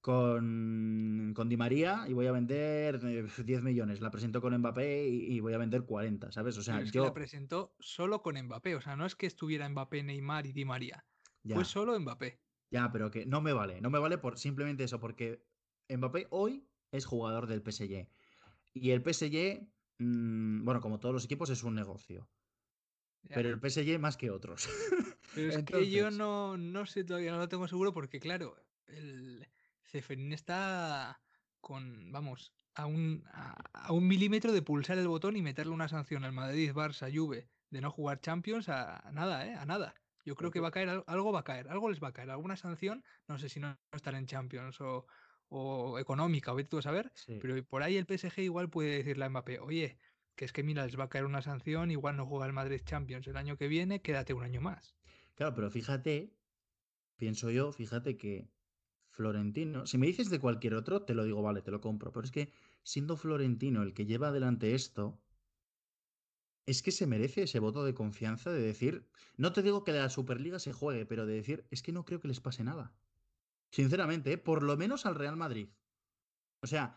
[0.00, 4.00] Con, con Di María y voy a vender eh, 10 millones.
[4.00, 6.56] La presento con Mbappé y, y voy a vender 40, ¿sabes?
[6.56, 7.04] O sea, Pero es que yo.
[7.04, 10.64] la presentó solo con Mbappé, o sea, no es que estuviera Mbappé, Neymar y Di
[10.64, 11.04] María,
[11.42, 12.40] Ya, fue solo Mbappé.
[12.70, 13.80] ya, pero que no me vale.
[13.80, 15.44] No me vale por simplemente eso, porque
[15.88, 18.08] Mbappé hoy es jugador del PSG.
[18.74, 19.68] Y el PSG,
[19.98, 22.30] mm, bueno, como todos los equipos, es un negocio.
[23.22, 23.34] Ya.
[23.36, 24.68] Pero el PSG más que otros.
[25.34, 28.56] Pero es que yo no, no sé, todavía no lo tengo seguro porque, claro,
[28.86, 29.46] el
[29.84, 31.22] Ceferín está
[31.60, 35.88] con, vamos, a un, a, a un milímetro de pulsar el botón y meterle una
[35.88, 39.54] sanción al Madrid, Barça, Juve de no jugar Champions a, a nada, ¿eh?
[39.54, 39.94] A nada.
[40.24, 42.12] Yo creo que va a caer, al- algo va a caer, algo les va a
[42.12, 45.06] caer, alguna sanción, no sé si no estar en Champions o,
[45.48, 47.38] o económica, o vete tú a saber, Sí.
[47.40, 49.98] pero por ahí el PSG igual puede decirle a Mbappé, oye,
[50.38, 52.80] que es que mira, les va a caer una sanción, igual no juega el Madrid
[52.84, 54.94] Champions el año que viene, quédate un año más.
[55.34, 56.32] Claro, pero fíjate,
[57.16, 58.48] pienso yo, fíjate que
[59.10, 62.24] Florentino, si me dices de cualquier otro, te lo digo, vale, te lo compro, pero
[62.24, 62.52] es que
[62.84, 65.20] siendo Florentino el que lleva adelante esto,
[66.66, 70.08] es que se merece ese voto de confianza de decir, no te digo que la
[70.08, 72.94] Superliga se juegue, pero de decir, es que no creo que les pase nada.
[73.72, 74.38] Sinceramente, ¿eh?
[74.38, 75.70] por lo menos al Real Madrid.
[76.60, 76.96] O sea,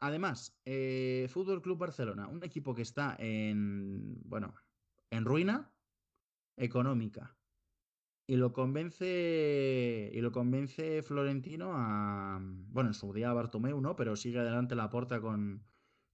[0.00, 4.54] además, eh, Fútbol Club Barcelona, un equipo que está en, bueno,
[5.10, 5.72] en ruina
[6.56, 7.36] económica.
[8.28, 10.10] Y lo convence.
[10.12, 12.40] Y lo convence Florentino a.
[12.40, 13.94] Bueno, en su día a Bartomeu, ¿no?
[13.94, 15.64] Pero sigue adelante la porta con,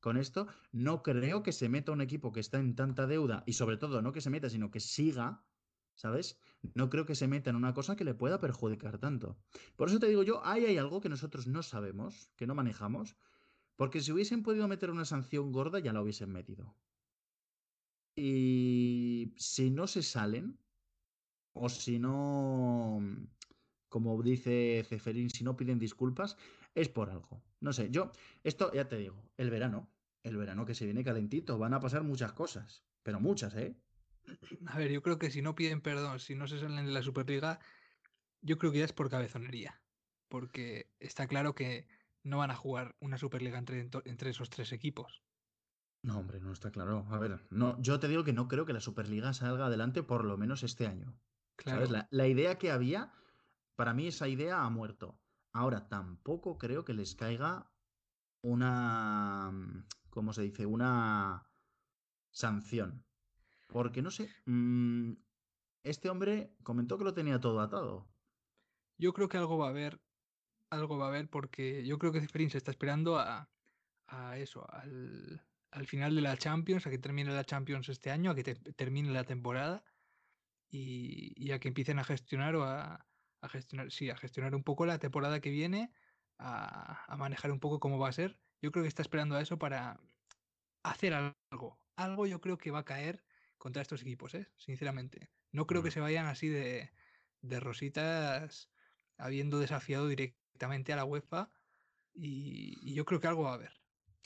[0.00, 0.46] con esto.
[0.72, 3.44] No creo que se meta un equipo que está en tanta deuda.
[3.46, 5.46] Y sobre todo, no que se meta, sino que siga.
[5.94, 6.38] ¿Sabes?
[6.74, 9.38] No creo que se meta en una cosa que le pueda perjudicar tanto.
[9.76, 13.16] Por eso te digo yo, ahí hay algo que nosotros no sabemos, que no manejamos.
[13.76, 16.76] Porque si hubiesen podido meter una sanción gorda, ya la hubiesen metido.
[18.14, 20.58] Y si no se salen,
[21.54, 23.00] o si no,
[23.88, 26.36] como dice Ceferín, si no piden disculpas,
[26.74, 27.42] es por algo.
[27.60, 28.12] No sé, yo,
[28.44, 29.90] esto ya te digo, el verano,
[30.22, 33.76] el verano que se viene calentito, van a pasar muchas cosas, pero muchas, ¿eh?
[34.66, 37.02] A ver, yo creo que si no piden perdón, si no se salen de la
[37.02, 37.60] Superliga,
[38.40, 39.82] yo creo que ya es por cabezonería.
[40.28, 41.86] Porque está claro que
[42.22, 45.22] no van a jugar una Superliga entre, entre esos tres equipos.
[46.02, 47.06] No, hombre, no está claro.
[47.10, 50.24] A ver, no, yo te digo que no creo que la Superliga salga adelante por
[50.24, 51.16] lo menos este año.
[51.56, 51.78] Claro.
[51.78, 51.90] ¿Sabes?
[51.90, 53.12] La, la idea que había,
[53.76, 55.20] para mí esa idea ha muerto.
[55.52, 57.70] Ahora, tampoco creo que les caiga
[58.42, 59.52] una,
[60.10, 60.66] ¿cómo se dice?
[60.66, 61.48] Una
[62.30, 63.04] sanción.
[63.68, 65.12] Porque no sé, mm,
[65.84, 68.08] este hombre comentó que lo tenía todo atado.
[68.98, 70.00] Yo creo que algo va a haber,
[70.72, 73.50] algo va a haber porque yo creo que Ceferín se está esperando a,
[74.06, 78.30] a eso, al, al, final de la Champions, a que termine la Champions este año,
[78.30, 79.84] a que termine la temporada
[80.70, 83.06] y, y, a que empiecen a gestionar o a,
[83.42, 85.92] a, gestionar, sí, a gestionar un poco la temporada que viene,
[86.38, 88.38] a, a manejar un poco cómo va a ser.
[88.62, 90.00] Yo creo que está esperando a eso para
[90.82, 91.78] hacer algo.
[91.96, 93.22] Algo yo creo que va a caer
[93.58, 94.48] contra estos equipos, ¿eh?
[94.56, 95.30] sinceramente.
[95.52, 96.90] No creo que se vayan así de,
[97.42, 98.70] de rositas
[99.18, 100.08] habiendo desafiado
[100.62, 101.50] directamente a la UEFA
[102.14, 103.72] y, y, yo creo que algo va a haber.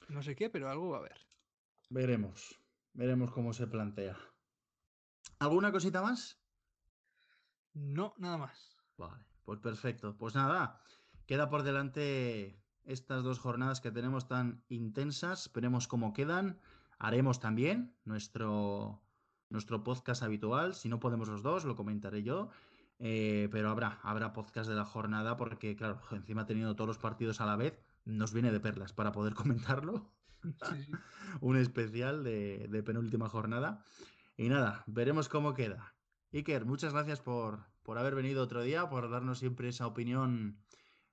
[0.08, 1.18] No sé qué, pero algo va a haber.
[1.88, 2.60] Veremos,
[2.92, 4.18] veremos cómo se plantea.
[5.38, 6.38] ¿Alguna cosita más?
[7.72, 8.76] No, nada más.
[8.98, 10.16] Vale, pues perfecto.
[10.18, 10.82] Pues nada,
[11.26, 15.50] queda por delante estas dos jornadas que tenemos tan intensas.
[15.54, 16.60] Veremos cómo quedan.
[16.98, 19.00] Haremos también nuestro,
[19.48, 20.74] nuestro podcast habitual.
[20.74, 22.50] Si no podemos los dos, lo comentaré yo.
[22.98, 27.40] Eh, pero habrá, habrá podcast de la jornada porque, claro, encima teniendo todos los partidos
[27.40, 30.10] a la vez, nos viene de perlas para poder comentarlo.
[30.42, 30.92] Sí.
[31.40, 33.84] Un especial de, de, penúltima jornada.
[34.36, 35.94] Y nada, veremos cómo queda.
[36.32, 40.58] Iker, muchas gracias por, por haber venido otro día, por darnos siempre esa opinión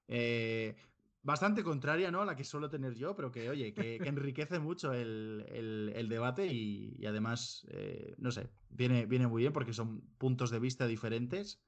[0.08, 0.76] eh,
[1.22, 2.22] bastante contraria ¿no?
[2.22, 5.94] a la que suelo tener yo, pero que, oye, que, que enriquece mucho el, el,
[5.96, 10.52] el debate y, y además, eh, no sé, viene, viene muy bien porque son puntos
[10.52, 11.62] de vista diferentes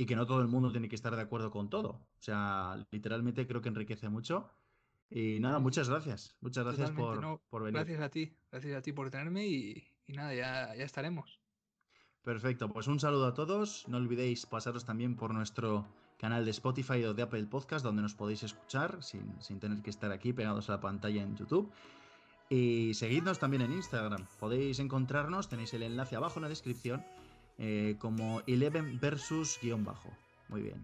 [0.00, 1.88] y que no todo el mundo tiene que estar de acuerdo con todo.
[1.90, 4.48] O sea, literalmente creo que enriquece mucho.
[5.10, 6.36] Y nada, muchas gracias.
[6.40, 7.80] Muchas gracias por, no, por, venir.
[7.80, 11.40] Gracias a ti, gracias a ti por tenerme y, y nada, ya, ya estaremos.
[12.22, 13.88] Perfecto, pues un saludo a todos.
[13.88, 18.14] No olvidéis pasaros también por nuestro canal de Spotify o de Apple Podcast, donde nos
[18.14, 21.72] podéis escuchar sin, sin, tener que estar aquí pegados a la pantalla en YouTube.
[22.50, 24.26] Y seguidnos también en Instagram.
[24.38, 27.04] Podéis encontrarnos, tenéis el enlace abajo en la descripción,
[27.58, 30.10] eh, como Eleven versus guion bajo.
[30.48, 30.82] Muy bien.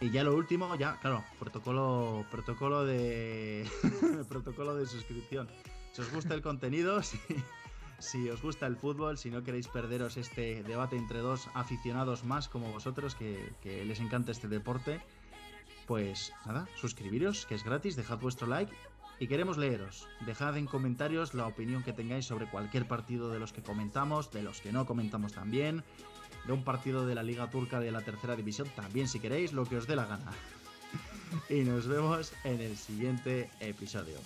[0.00, 3.66] Y ya lo último, ya, claro, protocolo, protocolo de
[4.28, 5.48] protocolo de suscripción.
[5.92, 7.18] Si os gusta el contenido, si,
[7.98, 12.48] si os gusta el fútbol, si no queréis perderos este debate entre dos aficionados más
[12.48, 15.00] como vosotros, que, que les encanta este deporte,
[15.86, 18.74] pues nada, suscribiros, que es gratis, dejad vuestro like
[19.22, 20.08] y queremos leeros.
[20.26, 24.42] Dejad en comentarios la opinión que tengáis sobre cualquier partido de los que comentamos, de
[24.42, 25.84] los que no comentamos también,
[26.44, 29.64] de un partido de la Liga Turca de la Tercera División también si queréis, lo
[29.64, 30.32] que os dé la gana.
[31.48, 34.16] y nos vemos en el siguiente episodio.